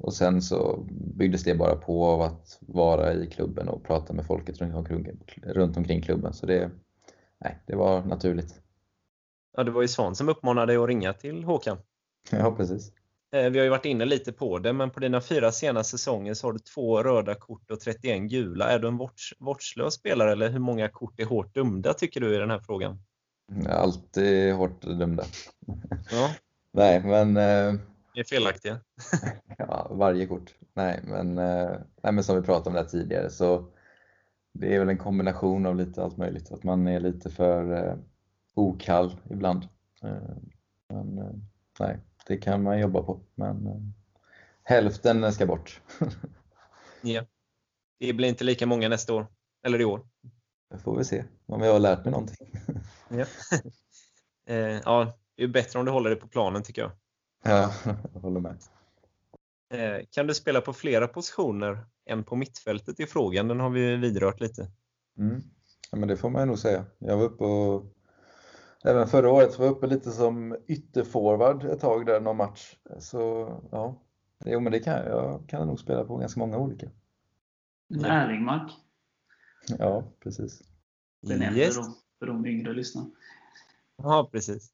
Och 0.00 0.14
sen 0.14 0.42
så 0.42 0.86
byggdes 0.90 1.44
det 1.44 1.54
bara 1.54 1.76
på 1.76 2.04
av 2.04 2.22
att 2.22 2.58
vara 2.60 3.14
i 3.14 3.26
klubben 3.26 3.68
och 3.68 3.84
prata 3.84 4.12
med 4.12 4.26
folket 4.26 4.58
runt 4.58 4.74
omkring, 4.74 5.06
runt 5.42 5.76
omkring 5.76 6.02
klubben. 6.02 6.32
Så 6.32 6.46
det, 6.46 6.70
nej, 7.38 7.58
det 7.66 7.76
var 7.76 8.04
naturligt. 8.04 8.60
Ja, 9.56 9.64
det 9.64 9.70
var 9.70 9.82
ju 9.82 9.88
Svan 9.88 10.14
som 10.16 10.28
uppmanade 10.28 10.66
dig 10.72 10.76
att 10.76 10.88
ringa 10.88 11.12
till 11.12 11.44
Håkan. 11.44 11.78
Ja, 12.30 12.54
precis. 12.56 12.92
Eh, 13.32 13.50
Vi 13.50 13.58
har 13.58 13.64
ju 13.64 13.70
varit 13.70 13.84
inne 13.84 14.04
lite 14.04 14.32
på 14.32 14.58
det, 14.58 14.72
men 14.72 14.90
på 14.90 15.00
dina 15.00 15.20
fyra 15.20 15.52
senaste 15.52 15.98
säsonger 15.98 16.34
så 16.34 16.46
har 16.46 16.52
du 16.52 16.58
två 16.58 17.02
röda 17.02 17.34
kort 17.34 17.70
och 17.70 17.80
31 17.80 18.22
gula. 18.22 18.70
Är 18.70 18.78
du 18.78 18.88
en 18.88 18.96
vårds, 18.96 19.34
vårdslös 19.38 19.94
spelare 19.94 20.32
eller 20.32 20.48
hur 20.48 20.58
många 20.58 20.88
kort 20.88 21.20
är 21.20 21.24
hårt 21.24 21.54
dömda 21.54 21.94
tycker 21.94 22.20
du 22.20 22.34
i 22.34 22.38
den 22.38 22.50
här 22.50 22.58
frågan? 22.58 22.98
Alltid 23.68 24.54
hårt 24.54 24.82
dömda. 24.82 25.24
Ja, 26.10 26.30
Nej, 26.72 27.02
men 27.04 27.36
eh, 27.36 27.80
det 28.14 28.20
är 28.20 28.24
felaktiga. 28.24 28.80
Ja, 29.58 29.88
varje 29.90 30.26
kort. 30.26 30.54
Nej 30.74 31.00
men, 31.04 31.38
eh, 31.38 31.70
nej, 32.02 32.12
men 32.12 32.24
som 32.24 32.36
vi 32.36 32.42
pratade 32.42 32.68
om 32.70 32.74
där 32.84 32.90
tidigare 32.90 33.30
så 33.30 33.64
det 34.52 34.74
är 34.74 34.78
väl 34.78 34.88
en 34.88 34.98
kombination 34.98 35.66
av 35.66 35.76
lite 35.76 36.02
allt 36.02 36.16
möjligt. 36.16 36.52
Att 36.52 36.64
man 36.64 36.86
är 36.88 37.00
lite 37.00 37.30
för 37.30 37.72
eh, 37.72 37.94
okall 38.54 39.16
ibland. 39.30 39.68
Eh, 40.02 40.36
men 40.88 41.18
eh, 41.18 41.32
nej, 41.80 41.98
det 42.26 42.36
kan 42.36 42.62
man 42.62 42.80
jobba 42.80 43.02
på. 43.02 43.20
Men 43.34 43.66
eh, 43.66 43.80
hälften 44.62 45.32
ska 45.32 45.46
bort. 45.46 45.80
Ja. 47.06 47.24
Det 47.98 48.12
blir 48.12 48.28
inte 48.28 48.44
lika 48.44 48.66
många 48.66 48.88
nästa 48.88 49.14
år, 49.14 49.26
eller 49.62 49.80
i 49.80 49.84
år. 49.84 50.06
Det 50.70 50.78
får 50.78 50.98
vi 50.98 51.04
se 51.04 51.24
om 51.46 51.62
jag 51.62 51.72
har 51.72 51.80
lärt 51.80 52.04
mig 52.04 52.12
någonting. 52.12 52.36
Ja, 53.08 53.26
ja 54.84 55.18
det 55.36 55.44
är 55.44 55.48
bättre 55.48 55.78
om 55.78 55.84
du 55.84 55.90
håller 55.90 56.10
det 56.10 56.16
på 56.16 56.28
planen 56.28 56.62
tycker 56.62 56.82
jag. 56.82 56.90
Ja, 57.44 57.72
jag 58.14 58.20
håller 58.20 58.40
med. 58.40 58.56
Kan 60.10 60.26
du 60.26 60.34
spela 60.34 60.60
på 60.60 60.72
flera 60.72 61.08
positioner 61.08 61.86
än 62.06 62.24
på 62.24 62.36
mittfältet 62.36 63.00
i 63.00 63.06
frågan? 63.06 63.48
Den 63.48 63.60
har 63.60 63.70
vi 63.70 63.96
vidrört 63.96 64.40
lite. 64.40 64.70
Mm. 65.18 65.42
Ja, 65.90 65.98
men 65.98 66.08
det 66.08 66.16
får 66.16 66.30
man 66.30 66.42
ju 66.42 66.46
nog 66.46 66.58
säga. 66.58 66.84
Jag 66.98 67.16
var 67.16 67.24
uppe 67.24 67.44
och 67.44 67.86
även 68.84 69.06
förra 69.06 69.30
året 69.32 69.58
var 69.58 69.66
jag 69.66 69.76
uppe 69.76 69.86
lite 69.86 70.10
som 70.10 70.56
ytterforward 70.66 71.64
ett 71.64 71.80
tag 71.80 72.06
där 72.06 72.20
någon 72.20 72.36
match. 72.36 72.76
Så 72.98 73.18
ja, 73.72 74.02
jo, 74.44 74.60
men 74.60 74.72
det 74.72 74.80
kan 74.80 74.92
jag. 74.92 75.06
Jag 75.08 75.48
kan 75.48 75.66
nog 75.66 75.80
spela 75.80 76.04
på 76.04 76.16
ganska 76.16 76.40
många 76.40 76.58
olika. 76.58 76.86
en 76.86 78.00
Ja. 78.00 78.06
Erlingmark. 78.08 78.72
Ja, 79.78 80.04
precis. 80.20 80.62
Den 81.22 81.42
äldre 81.42 81.60
Yes. 81.62 81.76
då, 81.76 81.82
för 82.18 82.26
de 82.26 82.46
yngre 82.46 82.72
lyssnarna. 82.72 83.10
Ja, 83.96 84.28
precis. 84.32 84.70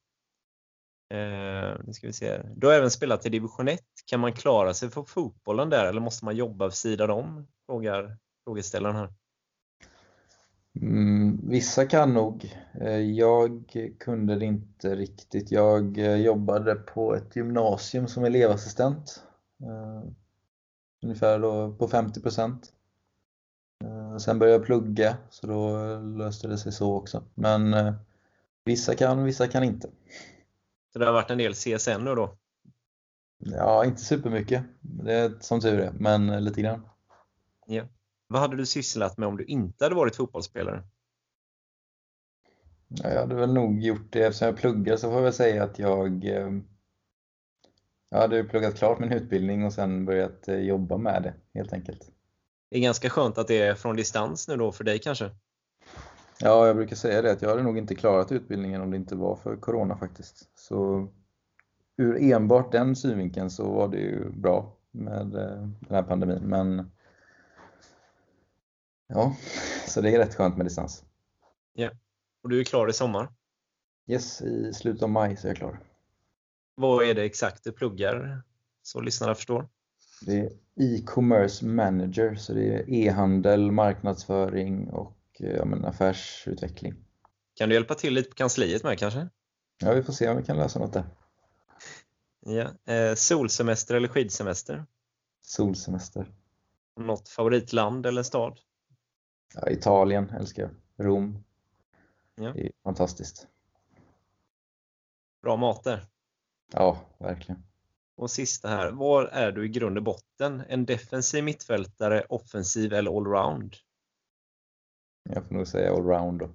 Eh, 1.10 1.76
nu 1.84 1.92
ska 1.92 2.06
vi 2.06 2.12
se. 2.12 2.42
Du 2.56 2.66
har 2.66 2.74
även 2.74 2.90
spelat 2.90 3.26
i 3.26 3.28
division 3.28 3.68
1. 3.68 3.80
Kan 4.06 4.20
man 4.20 4.32
klara 4.32 4.74
sig 4.74 4.90
för 4.90 5.02
fotbollen 5.02 5.70
där 5.70 5.86
eller 5.86 6.00
måste 6.00 6.24
man 6.24 6.36
jobba 6.36 6.66
vid 6.66 6.74
sidan 6.74 7.10
om? 7.10 7.46
Frågar 7.66 8.18
frågeställaren 8.44 8.96
här. 8.96 9.12
Mm, 10.76 11.48
Vissa 11.48 11.86
kan 11.86 12.14
nog. 12.14 12.54
Eh, 12.80 13.00
jag 13.00 13.76
kunde 14.00 14.36
det 14.36 14.44
inte 14.44 14.96
riktigt. 14.96 15.50
Jag 15.50 15.98
eh, 15.98 16.16
jobbade 16.16 16.74
på 16.74 17.14
ett 17.14 17.36
gymnasium 17.36 18.08
som 18.08 18.24
elevassistent. 18.24 19.22
Eh, 19.62 20.10
ungefär 21.02 21.38
då 21.38 21.72
på 21.72 21.88
50 21.88 22.20
procent. 22.22 22.72
Sen 24.20 24.38
började 24.38 24.58
jag 24.58 24.66
plugga 24.66 25.16
så 25.30 25.46
då 25.46 25.76
löste 25.98 26.48
det 26.48 26.58
sig 26.58 26.72
så 26.72 26.94
också. 26.94 27.24
Men 27.34 27.94
vissa 28.64 28.94
kan, 28.94 29.24
vissa 29.24 29.48
kan 29.48 29.64
inte. 29.64 29.88
Så 30.92 30.98
det 30.98 31.06
har 31.06 31.12
varit 31.12 31.30
en 31.30 31.38
del 31.38 31.54
CSN 31.54 32.04
då? 32.04 32.36
Ja, 33.38 33.84
inte 33.84 34.00
supermycket. 34.00 34.64
Det 34.80 35.12
är 35.12 35.32
som 35.40 35.60
tur 35.60 35.80
är, 35.80 35.92
men 35.92 36.44
lite 36.44 36.60
grann. 36.60 36.88
Ja. 37.66 37.84
Vad 38.30 38.40
hade 38.40 38.56
du 38.56 38.66
sysslat 38.66 39.18
med 39.18 39.28
om 39.28 39.36
du 39.36 39.44
inte 39.44 39.84
hade 39.84 39.94
varit 39.94 40.16
fotbollsspelare? 40.16 40.82
Jag 42.88 43.20
hade 43.20 43.34
väl 43.34 43.52
nog 43.52 43.80
gjort 43.82 44.12
det 44.12 44.24
eftersom 44.24 44.46
jag 44.46 44.56
pluggar 44.56 44.96
så 44.96 45.06
får 45.08 45.14
jag 45.14 45.22
väl 45.22 45.32
säga 45.32 45.64
att 45.64 45.78
jag 45.78 46.24
eh, 46.24 46.50
jag 48.10 48.18
hade 48.18 48.44
pluggat 48.44 48.76
klart 48.76 48.98
min 48.98 49.12
utbildning 49.12 49.64
och 49.64 49.72
sen 49.72 50.04
börjat 50.04 50.48
eh, 50.48 50.56
jobba 50.58 50.96
med 50.96 51.22
det 51.22 51.34
helt 51.54 51.72
enkelt. 51.72 52.10
Det 52.70 52.76
är 52.76 52.80
ganska 52.80 53.10
skönt 53.10 53.38
att 53.38 53.48
det 53.48 53.58
är 53.58 53.74
från 53.74 53.96
distans 53.96 54.48
nu 54.48 54.56
då 54.56 54.72
för 54.72 54.84
dig 54.84 54.98
kanske? 54.98 55.30
Ja, 56.40 56.66
jag 56.66 56.76
brukar 56.76 56.96
säga 56.96 57.22
det 57.22 57.32
att 57.32 57.42
jag 57.42 57.48
hade 57.48 57.62
nog 57.62 57.78
inte 57.78 57.94
klarat 57.94 58.32
utbildningen 58.32 58.80
om 58.80 58.90
det 58.90 58.96
inte 58.96 59.16
var 59.16 59.36
för 59.36 59.56
Corona 59.56 59.96
faktiskt. 59.96 60.50
Så 60.54 61.08
ur 61.96 62.32
enbart 62.32 62.72
den 62.72 62.96
synvinkeln 62.96 63.50
så 63.50 63.70
var 63.70 63.88
det 63.88 63.98
ju 63.98 64.30
bra 64.30 64.76
med 64.90 65.34
eh, 65.34 65.68
den 65.80 65.90
här 65.90 66.02
pandemin. 66.02 66.42
Men 66.42 66.90
ja, 69.10 69.36
så 69.86 70.00
det 70.00 70.14
är 70.14 70.18
rätt 70.18 70.34
skönt 70.34 70.56
med 70.56 70.66
distans. 70.66 71.04
Ja. 71.72 71.90
Och 72.42 72.48
du 72.48 72.60
är 72.60 72.64
klar 72.64 72.90
i 72.90 72.92
sommar? 72.92 73.28
Yes, 74.06 74.42
i 74.42 74.72
slutet 74.72 75.02
av 75.02 75.10
maj 75.10 75.36
så 75.36 75.46
är 75.46 75.50
jag 75.50 75.56
klar. 75.56 75.80
Vad 76.74 77.04
är 77.04 77.14
det 77.14 77.24
exakt 77.24 77.64
du 77.64 77.72
pluggar 77.72 78.42
så 78.82 79.00
lyssnarna 79.00 79.34
förstår? 79.34 79.68
Det 80.26 80.38
är 80.38 80.50
e-commerce 80.76 81.66
manager, 81.66 82.34
så 82.34 82.52
det 82.52 82.74
är 82.74 82.90
e-handel, 82.90 83.70
marknadsföring 83.70 84.90
och 84.90 85.16
ja, 85.38 85.64
men 85.64 85.84
affärsutveckling. 85.84 86.94
Kan 87.54 87.68
du 87.68 87.74
hjälpa 87.74 87.94
till 87.94 88.14
lite 88.14 88.28
på 88.28 88.34
kansliet 88.34 88.84
med 88.84 88.98
kanske? 88.98 89.28
Ja, 89.78 89.92
vi 89.92 90.02
får 90.02 90.12
se 90.12 90.28
om 90.28 90.36
vi 90.36 90.42
kan 90.42 90.56
lösa 90.56 90.78
något 90.78 90.92
där. 90.92 91.04
Ja. 92.40 92.94
Eh, 92.94 93.14
solsemester 93.14 93.94
eller 93.94 94.08
skidsemester? 94.08 94.86
Solsemester. 95.42 96.32
Något 97.00 97.28
favoritland 97.28 98.06
eller 98.06 98.22
stad? 98.22 98.58
Ja, 99.54 99.70
Italien 99.70 100.30
älskar 100.30 100.62
jag. 100.62 101.06
Rom. 101.06 101.44
Ja. 102.34 102.52
Det 102.52 102.66
är 102.66 102.72
fantastiskt. 102.84 103.46
Bra 105.42 105.56
mat 105.56 105.84
där. 105.84 106.06
Ja, 106.72 107.00
verkligen. 107.18 107.62
Och 108.16 108.30
sista 108.30 108.68
här, 108.68 108.90
var 108.90 109.24
är 109.24 109.52
du 109.52 109.64
i 109.64 109.68
grund 109.68 109.96
och 109.96 110.04
botten? 110.04 110.62
En 110.68 110.86
defensiv 110.86 111.44
mittfältare, 111.44 112.24
offensiv 112.28 112.92
eller 112.92 113.16
allround? 113.16 113.76
Jag 115.22 115.46
får 115.46 115.54
nog 115.54 115.66
säga 115.66 115.92
allround 115.92 116.38
då. 116.38 116.50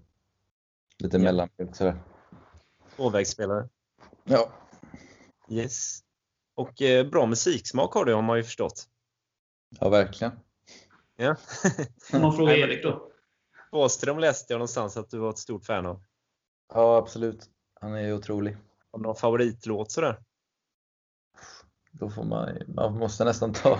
Lite 0.97 1.17
ja. 1.17 1.23
mellanmjölk 1.23 1.75
sådär. 1.75 2.03
Tvåvägsspelare? 2.95 3.69
Ja. 4.23 4.49
Yes. 5.49 5.99
Och 6.55 6.81
eh, 6.81 7.09
bra 7.09 7.25
musiksmak 7.25 7.93
har 7.93 8.05
du 8.05 8.13
har 8.13 8.21
man 8.21 8.37
ju 8.37 8.43
förstått. 8.43 8.89
Ja, 9.79 9.89
verkligen. 9.89 10.31
Ja. 11.15 11.35
Om 12.13 12.21
man 12.21 12.33
frågar 12.35 12.53
Erik 12.53 12.83
då? 12.83 13.11
Åström 13.71 14.19
läste 14.19 14.53
jag 14.53 14.57
någonstans 14.57 14.97
att 14.97 15.09
du 15.09 15.17
var 15.17 15.29
ett 15.29 15.37
stort 15.37 15.65
fan 15.65 15.85
av. 15.85 16.03
Ja, 16.73 16.97
absolut. 16.97 17.49
Han 17.81 17.95
är 17.95 18.13
otrolig. 18.13 18.57
Har 18.91 18.99
du 18.99 19.03
någon 19.03 19.15
favoritlåt 19.15 19.91
sådär? 19.91 20.19
Då 21.91 22.09
får 22.09 22.23
man, 22.23 22.57
man 22.67 22.97
måste 22.97 23.25
nästan 23.25 23.53
ta 23.53 23.79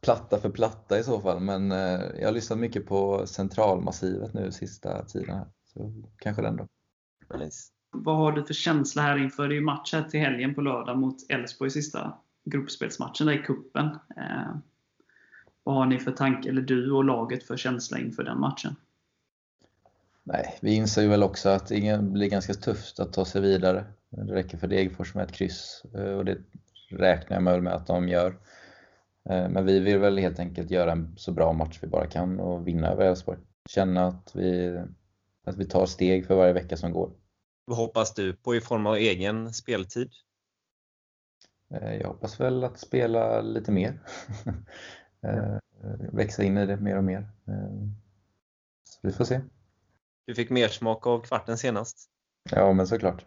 platta 0.00 0.38
för 0.38 0.50
platta 0.50 0.98
i 0.98 1.04
så 1.04 1.20
fall, 1.20 1.40
men 1.40 1.72
eh, 1.72 2.00
jag 2.18 2.26
har 2.26 2.32
lyssnat 2.32 2.58
mycket 2.58 2.86
på 2.86 3.26
Centralmassivet 3.26 4.34
nu 4.34 4.52
sista 4.52 5.04
tiden. 5.04 5.36
Här. 5.36 5.46
Så 5.64 5.92
kanske 6.18 6.42
den 6.42 6.56
då. 6.56 6.66
Nice. 7.38 7.72
Vad 7.92 8.16
har 8.16 8.32
du 8.32 8.44
för 8.44 8.54
känsla 8.54 9.02
här 9.02 9.18
inför? 9.18 9.48
Det 9.48 9.54
är 9.54 9.56
ju 9.56 9.64
match 9.64 9.92
här 9.92 10.02
till 10.02 10.20
helgen 10.20 10.54
på 10.54 10.60
lördag 10.60 10.98
mot 10.98 11.30
Elfsborg 11.30 11.70
sista 11.70 12.18
gruppspelsmatchen 12.44 13.26
där 13.26 13.32
i 13.34 13.42
kuppen. 13.42 13.98
Vad 15.70 15.78
har 15.78 15.86
ni 15.86 15.98
för 15.98 16.12
tanke, 16.12 16.48
eller 16.48 16.62
du 16.62 16.92
och 16.92 17.04
laget 17.04 17.42
för 17.42 17.56
känsla 17.56 17.98
inför 17.98 18.22
den 18.22 18.40
matchen? 18.40 18.76
Nej, 20.22 20.58
vi 20.62 20.74
inser 20.74 21.02
ju 21.02 21.08
väl 21.08 21.22
också 21.22 21.48
att 21.48 21.66
det 21.66 22.02
blir 22.02 22.28
ganska 22.28 22.54
tufft 22.54 23.00
att 23.00 23.12
ta 23.12 23.24
sig 23.24 23.42
vidare. 23.42 23.84
Det 24.08 24.34
räcker 24.34 24.58
för 24.58 24.66
Degerfors 24.66 25.14
med 25.14 25.24
ett 25.24 25.32
kryss 25.32 25.82
eh, 25.94 26.12
och 26.12 26.24
det 26.24 26.38
räknar 26.88 27.36
jag 27.36 27.62
med 27.62 27.72
att 27.72 27.86
de 27.86 28.08
gör. 28.08 28.26
Eh, 29.30 29.48
men 29.48 29.66
vi 29.66 29.80
vill 29.80 29.98
väl 29.98 30.18
helt 30.18 30.38
enkelt 30.38 30.70
göra 30.70 30.92
en 30.92 31.14
så 31.16 31.32
bra 31.32 31.52
match 31.52 31.78
vi 31.82 31.88
bara 31.88 32.06
kan 32.06 32.40
och 32.40 32.68
vinna 32.68 32.88
över 32.88 33.04
Elfsborg. 33.04 33.38
Känna 33.68 34.06
att 34.06 34.30
vi, 34.34 34.80
att 35.44 35.56
vi 35.56 35.66
tar 35.66 35.86
steg 35.86 36.26
för 36.26 36.34
varje 36.34 36.52
vecka 36.52 36.76
som 36.76 36.92
går. 36.92 37.10
Vad 37.64 37.76
hoppas 37.76 38.14
du 38.14 38.32
på 38.32 38.54
i 38.54 38.60
form 38.60 38.86
av 38.86 38.94
egen 38.94 39.52
speltid? 39.52 40.10
Eh, 41.74 41.94
jag 41.94 42.08
hoppas 42.08 42.40
väl 42.40 42.64
att 42.64 42.78
spela 42.78 43.40
lite 43.40 43.72
mer. 43.72 44.00
Växa 46.12 46.42
in 46.42 46.58
i 46.58 46.66
det 46.66 46.76
mer 46.76 46.96
och 46.96 47.04
mer. 47.04 47.28
Så 48.84 48.98
vi 49.02 49.12
får 49.12 49.24
se. 49.24 49.40
Du 50.24 50.34
fick 50.34 50.50
mer 50.50 50.68
smak 50.68 51.06
av 51.06 51.20
kvarten 51.20 51.58
senast. 51.58 52.10
Ja, 52.50 52.72
men 52.72 52.86
såklart. 52.86 53.24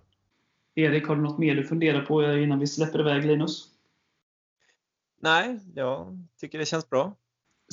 Erik, 0.75 1.07
har 1.07 1.15
du 1.15 1.21
något 1.21 1.39
mer 1.39 1.55
du 1.55 1.63
funderar 1.63 2.05
på 2.05 2.33
innan 2.33 2.59
vi 2.59 2.67
släpper 2.67 2.99
iväg 2.99 3.25
Linus? 3.25 3.67
Nej, 5.21 5.59
jag 5.75 6.19
tycker 6.39 6.59
det 6.59 6.65
känns 6.65 6.89
bra. 6.89 7.15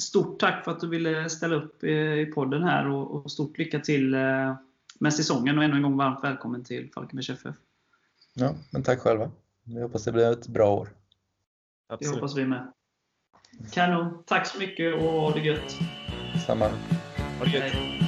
Stort 0.01 0.41
tack 0.41 0.65
för 0.65 0.71
att 0.71 0.81
du 0.81 0.89
ville 0.89 1.31
ställa 1.31 1.55
upp 1.55 1.85
i 1.85 2.27
podden 2.27 2.63
här 2.63 2.89
och 2.89 3.31
stort 3.31 3.59
lycka 3.59 3.81
till 3.81 4.15
eh, 4.15 4.57
med 4.99 5.15
säsongen 5.15 5.59
och 5.59 5.65
ännu 5.65 5.77
en 5.77 5.83
gång 5.83 5.97
varmt 5.97 6.25
välkommen 6.25 6.65
till 6.65 6.91
Falkenbergs 6.93 7.31
FF. 7.31 7.57
Ja, 8.35 8.55
men 8.71 8.83
tack 8.83 8.99
själva. 8.99 9.31
Vi 9.65 9.83
hoppas 9.83 10.05
det 10.05 10.13
blir 10.13 10.33
ett 10.33 10.49
bra 10.49 10.75
år. 10.75 10.89
Absolut. 11.87 12.15
Det 12.15 12.21
hoppas 12.21 12.37
vi 12.37 12.47
med. 12.47 12.73
Kanon. 13.73 14.23
Tack 14.27 14.47
så 14.47 14.59
mycket 14.59 14.95
och 14.95 15.01
ha 15.03 15.31
det 15.31 15.41
gött. 15.41 15.79
Samma. 16.47 16.65
Ha 17.39 17.45
det 17.45 17.51
gött. 17.51 18.00